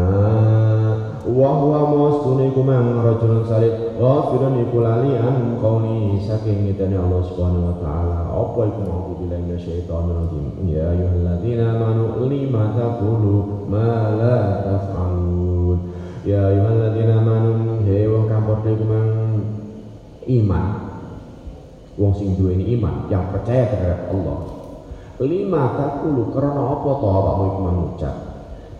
wa 1.41 1.49
huwa 1.57 1.79
mustuni 1.89 2.53
kumang 2.53 3.01
rajulun 3.01 3.41
salih 3.49 3.73
ghafirun 3.97 4.61
iku 4.61 4.77
lali 4.85 5.17
an 5.17 5.57
qauli 5.57 6.21
saking 6.21 6.69
ngitene 6.69 7.01
Allah 7.01 7.21
Subhanahu 7.25 7.65
wa 7.65 7.75
taala 7.81 8.17
apa 8.29 8.59
iku 8.69 8.79
mau 8.85 9.17
bilang 9.17 9.49
syaitanir 9.57 10.21
rajim 10.21 10.45
ya 10.69 10.93
ayyuhalladzina 10.93 11.81
amanu 11.81 12.29
lima 12.29 12.77
taqulu 12.77 13.65
ma 13.65 14.13
la 14.21 14.37
taf'alun 14.69 15.77
ya 16.29 16.45
ayyuhalladzina 16.45 17.25
amanu 17.25 17.81
he 17.89 18.05
wong 18.05 18.29
padha 18.29 18.71
kumang 18.77 19.09
iman 20.29 20.65
wong 21.97 22.13
sing 22.21 22.37
duweni 22.37 22.77
iman 22.77 23.09
yang 23.09 23.33
percaya 23.33 23.65
terhadap 23.65 24.13
Allah 24.13 24.61
lima 25.25 25.73
takulu 25.73 26.29
karena 26.33 26.61
apa 26.69 26.89
to 27.01 27.05
awakmu 27.09 27.43
iku 27.49 27.59
mengucap 27.65 28.15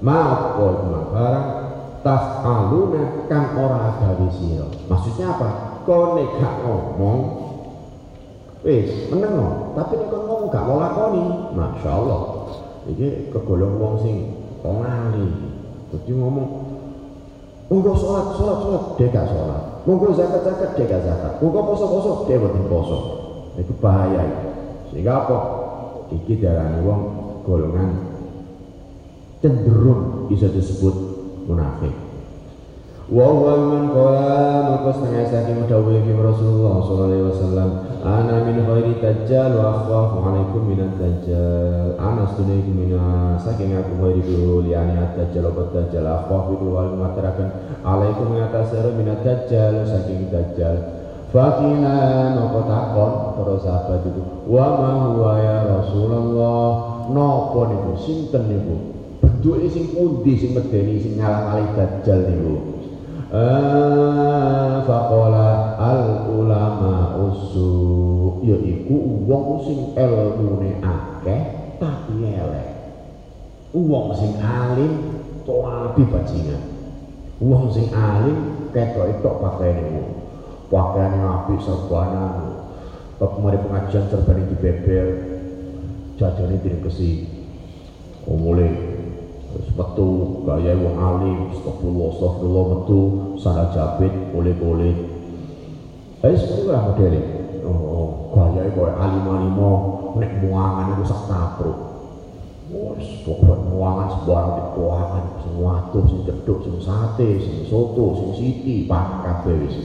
ma 0.05 0.17
apa 0.29 0.61
iku 0.77 0.85
barang 1.09 1.60
taf'aluna 2.01 3.29
kang 3.29 3.57
ora 3.57 3.97
gawe 3.97 4.27
sira. 4.33 4.67
Maksudnya 4.89 5.37
apa? 5.37 5.49
Nek 5.81 6.29
gak 6.37 6.55
ngomong 6.61 7.19
wis 8.61 9.09
meneng 9.09 9.73
tapi 9.73 9.97
nek 9.97 10.07
kon 10.13 10.21
ngomong 10.29 10.49
gak 10.53 10.65
mau 10.69 10.77
lakoni, 10.77 11.25
masyaallah. 11.57 12.21
Iki 12.89 13.33
kegolong 13.33 13.75
wong 13.81 13.93
sing 14.01 14.15
ngali. 14.61 15.27
Dadi 15.91 16.11
ngomong 16.15 16.47
Monggo 17.71 17.95
sholat, 17.95 18.35
sholat, 18.35 18.57
sholat, 18.67 18.83
dia 18.99 19.07
gak 19.15 19.31
sholat. 19.31 19.63
Monggo 19.87 20.11
zakat, 20.11 20.43
zakat, 20.43 20.75
dia 20.75 20.91
gak 20.91 21.07
zakat. 21.07 21.39
Monggo 21.39 21.71
poso, 21.71 21.87
poso, 21.87 22.11
dia 22.27 22.35
boten 22.35 22.67
poso. 22.67 22.97
Itu 23.55 23.71
bahaya. 23.79 24.27
Sehingga 24.91 25.23
apa? 25.23 25.37
Iki 26.11 26.43
darani 26.43 26.83
wong 26.83 27.01
golongan 27.47 27.95
cenderung 29.39 30.27
bisa 30.27 30.51
disebut 30.51 31.10
munafik. 31.47 31.93
Wa 33.11 33.27
huwa 33.27 33.53
man 33.59 33.91
qala 33.91 34.71
maka 34.71 34.95
setengah 34.95 35.27
saking 35.27 35.67
dawuh 35.67 35.99
iki 35.99 36.15
Rasulullah 36.15 36.79
sallallahu 36.79 37.11
alaihi 37.11 37.27
wasallam 37.27 37.69
ana 38.07 38.35
min 38.47 38.57
ghairi 38.63 38.93
dajjal 39.03 39.51
wa 39.59 39.83
akhafu 39.83 40.17
alaikum 40.23 40.63
min 40.63 40.79
dajjal. 40.95 41.99
Ana 41.99 42.23
sunaikum 42.31 42.71
min 42.71 42.95
saking 43.43 43.75
aku 43.75 43.99
ghairi 43.99 44.23
dulu 44.23 44.63
liani 44.63 44.95
dajjal 45.19 45.51
wa 45.51 45.67
dajjal 45.75 46.07
akhafu 46.07 46.55
keluar 46.55 46.87
matarakan 46.95 47.51
alaikum 47.83 48.31
min 48.31 48.47
atas 48.47 48.71
min 48.95 49.11
dajjal 49.19 49.83
saking 49.83 50.31
dajjal. 50.31 50.79
Fakina 51.35 52.35
nopo 52.35 52.63
takon 52.67 53.39
para 53.39 53.55
sahabat 53.59 54.03
itu 54.03 54.23
wa 54.51 54.67
ma 54.79 54.91
huwa 55.11 55.31
ya 55.39 55.57
Rasulullah? 55.67 56.67
Nopo 57.11 57.59
niku? 57.71 57.91
Sinten 57.99 58.51
niku 58.51 58.90
bentuke 59.41 59.73
sing 59.73 59.89
pundi 59.89 60.37
sing 60.37 60.53
medeni 60.53 61.01
sing 61.01 61.17
ngalang-aling 61.17 61.73
dajjal 61.73 62.29
niku 62.29 62.61
ah 63.33 64.85
faqala 64.85 65.81
al 65.81 66.29
ulama 66.29 67.17
usu 67.25 68.37
yaiku 68.45 69.25
wong 69.25 69.65
sing 69.65 69.97
elmune 69.97 70.77
akeh 70.85 71.41
tapi 71.81 72.21
elek 72.21 72.69
wong 73.73 74.13
sing 74.13 74.37
alim 74.45 75.09
toapi 75.41 76.05
bajingan. 76.05 76.61
Wong 77.41 77.73
sing 77.73 77.89
alim 77.97 78.69
ketok 78.69 79.09
itu 79.09 79.31
pakaiane 79.41 80.05
pakaiane 80.69 81.17
apik 81.17 81.57
serbanan 81.65 82.61
Pak 83.17 83.37
kemarin 83.37 83.61
pengajian 83.65 84.05
serban 84.05 84.37
di 84.37 84.53
beber 84.53 85.07
jajane 86.21 86.61
tidak 86.61 86.85
kesi. 86.85 87.25
Oh 88.29 88.37
mulai 88.37 88.90
metu 89.75 90.09
gaya 90.47 90.73
wong 90.77 90.95
alim 90.95 91.37
astagfirullah 91.51 92.07
astagfirullah 92.15 92.65
metu 92.75 92.99
sana 93.39 93.71
jabit 93.71 94.13
boleh-boleh. 94.31 94.93
Eh 96.21 96.35
seperti 96.37 96.69
lah 96.69 96.85
modelnya 96.85 97.21
oh 97.65 98.31
gaya 98.35 98.69
kaya 98.71 98.93
alim-alimo 98.95 99.71
nek 100.19 100.31
muangan 100.43 100.97
itu 100.97 101.03
sak 101.07 101.27
tabruk. 101.27 101.79
Wis 102.71 103.27
pokok 103.27 103.67
muangan 103.67 104.07
sebarang 104.15 104.53
di 104.55 104.63
kuangan 104.79 105.23
sing 105.43 105.55
watuh 105.59 106.03
sing 106.07 106.19
ceduk 106.23 106.59
sing 106.63 106.75
sate 106.79 107.29
sing 107.43 107.67
soto 107.67 108.15
sing 108.15 108.29
siti 108.37 108.87
pan 108.87 109.23
kabeh 109.23 109.55
wis. 109.67 109.75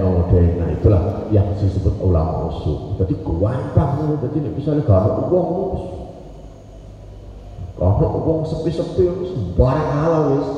No 0.00 0.08
model 0.24 0.44
nah 0.56 0.68
itulah 0.72 1.02
yang 1.30 1.46
disebut 1.54 1.94
ulama 2.02 2.48
usul. 2.50 2.96
Jadi 2.98 3.14
gampang 3.22 4.18
jadi 4.18 4.50
misalnya 4.50 4.82
gak 4.82 5.30
uang 5.30 5.48
kalau 7.74 8.22
wong 8.22 8.40
sepi-sepi 8.46 9.04
barang 9.58 9.90
halal 9.90 10.24
wis. 10.38 10.50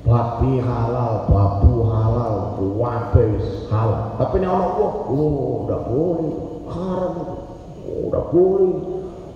Babi 0.00 0.56
halal, 0.64 1.28
babu 1.28 1.84
halal, 1.84 2.56
wabe 2.80 3.22
wis 3.36 3.68
halal. 3.68 4.16
Tapi 4.16 4.40
nek 4.40 4.48
ana 4.48 4.66
wong, 4.80 4.94
oh 5.12 5.54
ndak 5.68 5.80
boleh, 5.92 6.32
haram 6.72 7.12
itu. 7.20 7.36
Oh 7.84 8.04
ndak 8.08 8.24
boleh. 8.32 8.74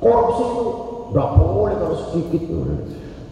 Korupsi 0.00 0.44
itu 0.44 0.64
ndak 1.12 1.28
boleh 1.36 1.74
kalau 1.76 1.96
sedikit. 2.08 2.42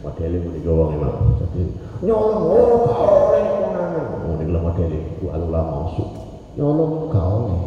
Modele 0.03 0.37
muni 0.45 0.61
wong 0.67 0.91
emang. 0.93 1.15
Jadi 1.41 1.63
nyolong 2.03 2.43
oh 2.43 2.75
gak 2.85 3.01
oleh. 3.01 3.45
Oh 4.29 4.35
niku 4.37 4.59
modele 4.61 4.99
ku 5.23 5.31
alula 5.31 5.61
masuk. 5.63 6.11
Nyolong 6.59 7.09
gak 7.09 7.23
oleh. 7.23 7.63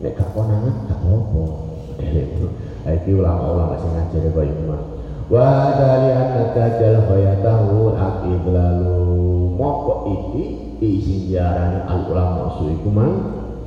Nek 0.00 0.16
gak 0.16 0.32
konangan 0.32 0.74
gak 0.88 0.96
apa-apa. 0.96 1.44
Iki 2.86 3.10
ulama-ulama 3.16 3.76
sing 3.76 3.90
ngajari 3.92 4.28
kaya 4.32 4.52
iman. 4.64 4.82
Wa 5.28 5.48
dari 5.76 6.10
anna 6.16 6.42
dajjal 6.56 6.96
khayatahu 7.06 7.94
al-idlalu. 7.94 8.98
Moko 9.60 10.08
iki 10.08 10.70
isi 10.80 11.28
diarani 11.28 11.84
al 11.84 12.08
ulama 12.08 12.56
iku 12.64 12.88
mang 12.88 13.12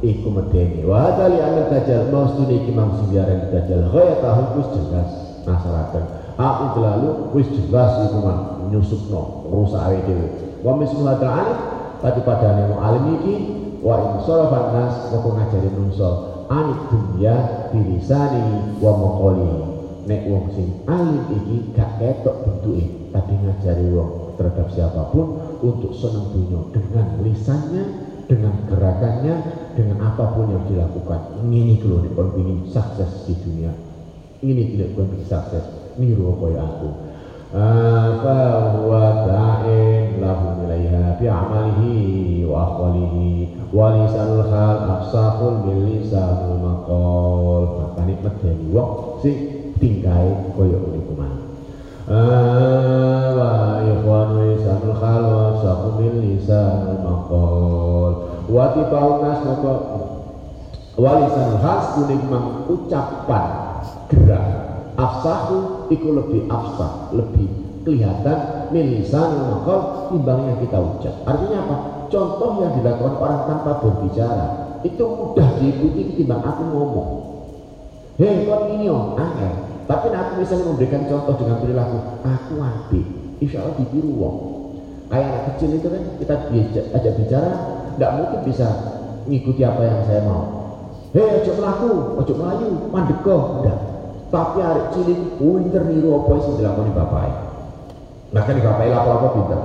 iku 0.01 0.27
medeni 0.33 0.81
wa 0.83 1.13
tali 1.13 1.37
ana 1.37 1.69
dajjal 1.69 2.09
mau 2.09 2.25
studi 2.33 2.65
iki 2.65 2.73
mang 2.73 2.97
sing 2.97 3.13
diarani 3.13 3.53
dajjal 3.53 3.87
ghaya 3.93 4.17
tahu 4.19 4.59
wis 4.59 4.69
jelas 4.73 5.09
masyarakat 5.45 6.03
aku 6.35 6.77
lalu 6.81 7.09
wis 7.37 7.47
jelas 7.53 8.09
iku 8.09 8.17
mang 8.19 8.39
nyusupno 8.73 9.45
rusak 9.53 9.79
awake 9.79 10.01
dhewe 10.09 10.27
wa 10.65 10.73
hadzal 10.81 11.29
alim 11.29 11.59
tadi 12.01 12.19
padane 12.25 12.63
alim 12.73 13.05
iki 13.21 13.35
wa 13.85 13.95
in 14.01 14.13
sarafan 14.25 14.65
nas 14.73 14.93
kok 15.13 15.23
ngajari 15.23 15.69
nungso 15.69 16.09
anit 16.49 16.79
dunya 16.89 17.62
bilisani 17.73 18.77
wa 18.77 18.93
maqali 18.93 19.49
nek 20.05 20.21
wong 20.29 20.45
sing 20.53 20.69
alim 20.85 21.25
iki 21.33 21.73
gak 21.73 21.97
ketok 21.97 22.45
bentuke 22.45 22.85
tapi 23.09 23.33
ngajari 23.41 23.89
wong 23.89 24.23
terhadap 24.37 24.67
siapa 24.73 25.09
pun 25.13 25.37
untuk 25.61 25.93
senang 25.95 26.33
dunia 26.33 26.59
dengan 26.73 27.07
lisannya, 27.21 27.83
dengan 28.25 28.53
gerakannya, 28.67 29.35
dengan 29.77 29.97
apa 30.03 30.33
pun 30.33 30.51
yang 30.51 30.65
dilakukan. 30.67 31.39
Ini 31.45 31.79
kalau 31.79 32.03
dikon 32.03 32.29
ingin 32.41 32.59
sukses 32.67 33.29
di 33.29 33.33
dunia. 33.37 33.71
Ini 34.43 34.61
tidak 34.75 34.89
ingin 34.97 35.23
sukses. 35.23 35.65
Niru 35.95 36.35
kaya 36.41 36.61
aku. 36.65 36.89
Apa 37.53 38.37
huwa 38.81 39.29
da'in 39.29 40.17
lahu 40.17 40.65
bi 41.21 41.25
amalihi 41.29 42.41
wa 42.49 42.57
akhwalihi 42.65 43.62
wa 43.73 43.97
lisanul 43.97 44.45
hal 44.53 44.77
afsahul 45.01 45.65
bil 45.65 45.81
lisanul 45.89 46.61
maqal. 46.61 47.61
Maka 47.81 48.01
nikmat 48.05 48.33
dari 48.39 48.65
wong 48.69 49.17
sing 49.25 49.37
tingkai 49.81 50.53
kaya 50.53 50.77
niku 50.77 51.13
mang. 51.17 51.41
wa 53.33 53.81
ikhwanu 53.81 54.53
lisanul 54.53 54.95
hal 55.01 55.21
wa 55.25 55.41
afsahul 55.57 55.97
bil 55.97 56.17
lisanul 56.21 57.01
maqal. 57.01 58.11
Wa 58.45 58.65
tibau 58.77 59.09
nas 59.25 59.39
maka 59.41 59.73
wa 60.93 61.11
lisanul 61.25 61.59
hal 61.59 61.79
kuning 61.97 62.23
mang 62.29 62.69
ucapan 62.69 63.45
gerak 64.13 64.45
afsahu 64.93 65.89
iku 65.89 66.07
lebih 66.13 66.45
afsah 66.45 67.09
lebih 67.17 67.49
kelihatan 67.83 68.69
milisan 68.71 69.29
makal 69.51 70.07
timbang 70.13 70.47
yang 70.47 70.57
kita 70.61 70.77
ucap 70.79 71.15
artinya 71.27 71.59
apa 71.67 71.77
contoh 72.13 72.61
yang 72.61 72.77
dilakukan 72.77 73.17
orang 73.17 73.41
tanpa 73.49 73.81
berbicara 73.81 74.45
itu 74.85 75.01
mudah 75.01 75.49
diikuti 75.57 76.13
ketimbang 76.13 76.45
aku 76.45 76.61
ngomong. 76.69 77.09
Hei 78.21 78.45
kau 78.45 78.69
ini 78.69 78.85
om? 78.93 79.17
Angel 79.17 79.73
tapi 79.83 80.07
aku 80.15 80.39
bisa 80.39 80.55
memberikan 80.63 81.09
contoh 81.09 81.33
dengan 81.35 81.59
perilaku 81.59 81.97
aku 82.23 82.53
api 82.61 83.01
insya 83.43 83.67
Allah 83.67 83.75
ditiru 83.75 84.15
wong 84.15 84.37
kayak 85.11 85.27
anak 85.27 85.43
kecil 85.53 85.75
itu 85.75 85.87
kan 85.91 86.03
kita 86.23 86.35
ajak 86.95 87.13
bicara 87.19 87.51
tidak 87.97 88.11
mungkin 88.15 88.39
bisa 88.47 88.67
mengikuti 89.27 89.61
apa 89.65 89.81
yang 89.81 89.99
saya 90.05 90.21
mau. 90.23 90.43
Hei 91.11 91.41
ojo 91.41 91.51
melaku 91.57 91.89
ojo 92.21 92.33
melayu 92.37 92.69
mandeko. 92.93 93.37
Enggak 93.59 93.79
tapi 94.33 94.59
hari 94.65 94.83
cilik 94.97 95.19
pinter 95.37 95.83
niru 95.85 96.09
apa 96.17 96.41
sing 96.41 96.53
dilakoni 96.57 96.89
bapak 96.89 97.29
bahkan 98.33 98.57
di 98.57 98.65
bapak 98.65 98.85
lapo 98.89 99.09
apa 99.13 99.27
pinter. 99.37 99.61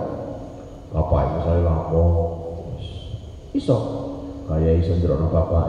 Bapak 0.89 1.23
misalnya 1.37 1.63
lapo 1.69 2.03
iso. 3.55 3.77
Kayak 4.49 4.85
iso 4.85 4.93
njerono 4.97 5.29
bapak 5.29 5.65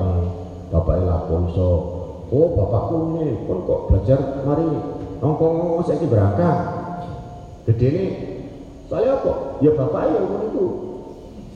bapak 0.72 0.96
lapo 1.04 1.34
iso? 1.52 1.70
Oh 2.30 2.54
bapakku 2.54 3.18
ini 3.18 3.42
pun 3.44 3.66
kok 3.66 3.80
belajar? 3.90 4.20
Mari 4.46 4.68
nongkong 5.20 5.84
saya 5.84 6.06
berangkat. 6.06 6.58
Gede 7.68 7.88
ini 7.90 8.06
saya 8.88 9.20
apa? 9.20 9.60
Ya 9.60 9.72
bapak 9.76 10.02
ya 10.14 10.20
pun 10.24 10.42
itu 10.48 10.66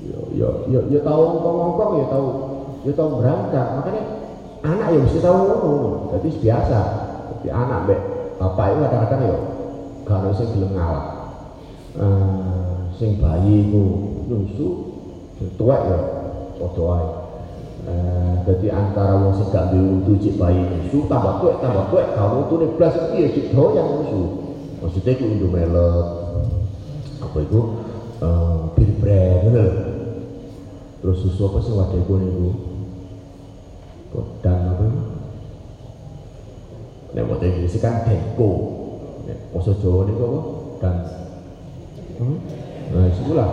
ya 0.04 0.20
ya 0.36 0.50
ya, 0.68 0.80
ya 0.92 1.00
tahu 1.00 1.22
nongkong 1.24 1.56
nongkong 1.56 1.92
ya 2.02 2.06
tahu 2.12 2.28
ya 2.84 2.92
tahu 2.98 3.10
berangkat. 3.22 3.68
Makanya 3.80 4.04
anak 4.68 4.88
ya 4.92 5.00
mesti 5.00 5.20
tahu 5.22 5.38
ngomong 5.48 5.84
jadi 6.18 6.30
biasa. 6.42 6.80
Di 7.44 7.50
anak 7.52 7.80
mbek 7.88 8.02
bapak 8.40 8.66
itu 8.72 8.80
kadang-kadang 8.88 9.22
ya 9.24 9.38
kalau 10.04 10.32
sing 10.36 10.48
gelem 10.52 10.76
ngalah 10.76 11.06
uh, 11.96 12.92
sing 13.00 13.20
bayi 13.20 13.68
itu 13.68 13.84
nyusu 14.28 14.68
tuwek 15.60 15.82
ya 15.88 16.00
padha 16.60 16.84
ae 16.98 17.08
uh, 17.90 18.34
jadi 18.48 18.68
antara 18.72 19.20
wong 19.20 19.34
sing 19.36 19.48
gak 19.52 19.72
duwe 19.72 19.84
wudu 20.00 20.14
cik 20.20 20.36
bayi 20.40 20.62
nyusu 20.62 21.08
tambah 21.12 21.40
tuwek 21.44 21.58
tambah 21.60 21.86
tuwek 21.92 22.08
kalau 22.16 22.48
utune 22.48 22.68
blas 22.76 22.96
piye 23.12 23.28
cik 23.32 23.52
doyan 23.52 23.86
nyusu 23.86 24.22
maksudnya 24.84 25.12
itu 25.16 25.24
undu 25.28 25.48
melet 25.52 26.08
apa 27.24 27.38
itu 27.40 27.60
uh, 28.20 28.72
bir 28.76 28.92
brand 29.00 29.56
terus 31.04 31.18
susu 31.24 31.52
apa 31.52 31.58
sih 31.64 31.74
wadah 31.76 32.00
iku 32.00 32.14
niku 32.20 32.50
dan 34.44 34.78
apa 34.78 34.84
itu 34.86 35.14
Nek 37.14 37.30
bahasa 37.30 37.46
Inggris 37.46 37.78
kan 37.78 38.02
deko. 38.10 38.52
Nek 39.30 39.38
bahasa 39.54 39.72
Jawa 39.78 40.02
ini 40.10 40.14
apa? 40.18 40.40
Dan 40.82 40.96
hmm? 42.18 42.38
Nah, 42.94 43.06
itulah. 43.10 43.50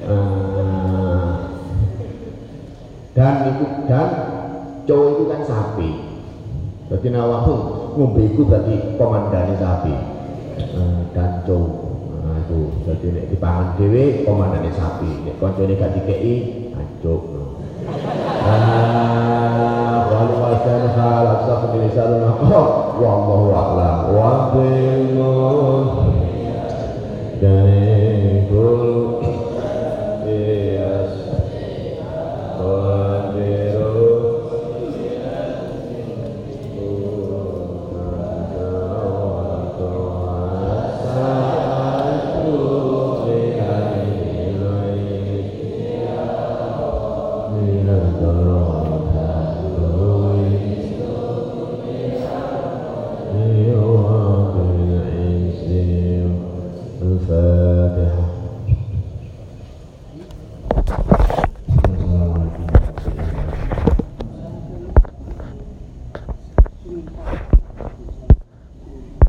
Uh, 0.00 0.69
dan 3.20 3.52
itu 3.52 3.64
dan 3.84 4.08
cowok 4.88 5.08
itu 5.12 5.24
kan 5.28 5.40
sapi. 5.44 5.90
Berarti 6.88 7.08
nawahu 7.12 7.54
ngombe 8.00 8.32
itu 8.32 8.48
berarti 8.48 8.96
komandan 8.96 9.60
sapi. 9.60 9.92
Uh, 10.72 11.04
dan 11.12 11.44
cowok. 11.44 11.76
Nah, 12.24 12.40
itu 12.48 12.58
jadi 12.88 13.06
nek 13.12 13.26
dipangan 13.28 13.76
dhewe 13.76 14.24
komandane 14.24 14.72
sapi. 14.72 15.28
Nek 15.28 15.36
koncone 15.36 15.76
gak 15.76 16.00
dikeki. 16.00 16.34
Uh, 17.04 17.39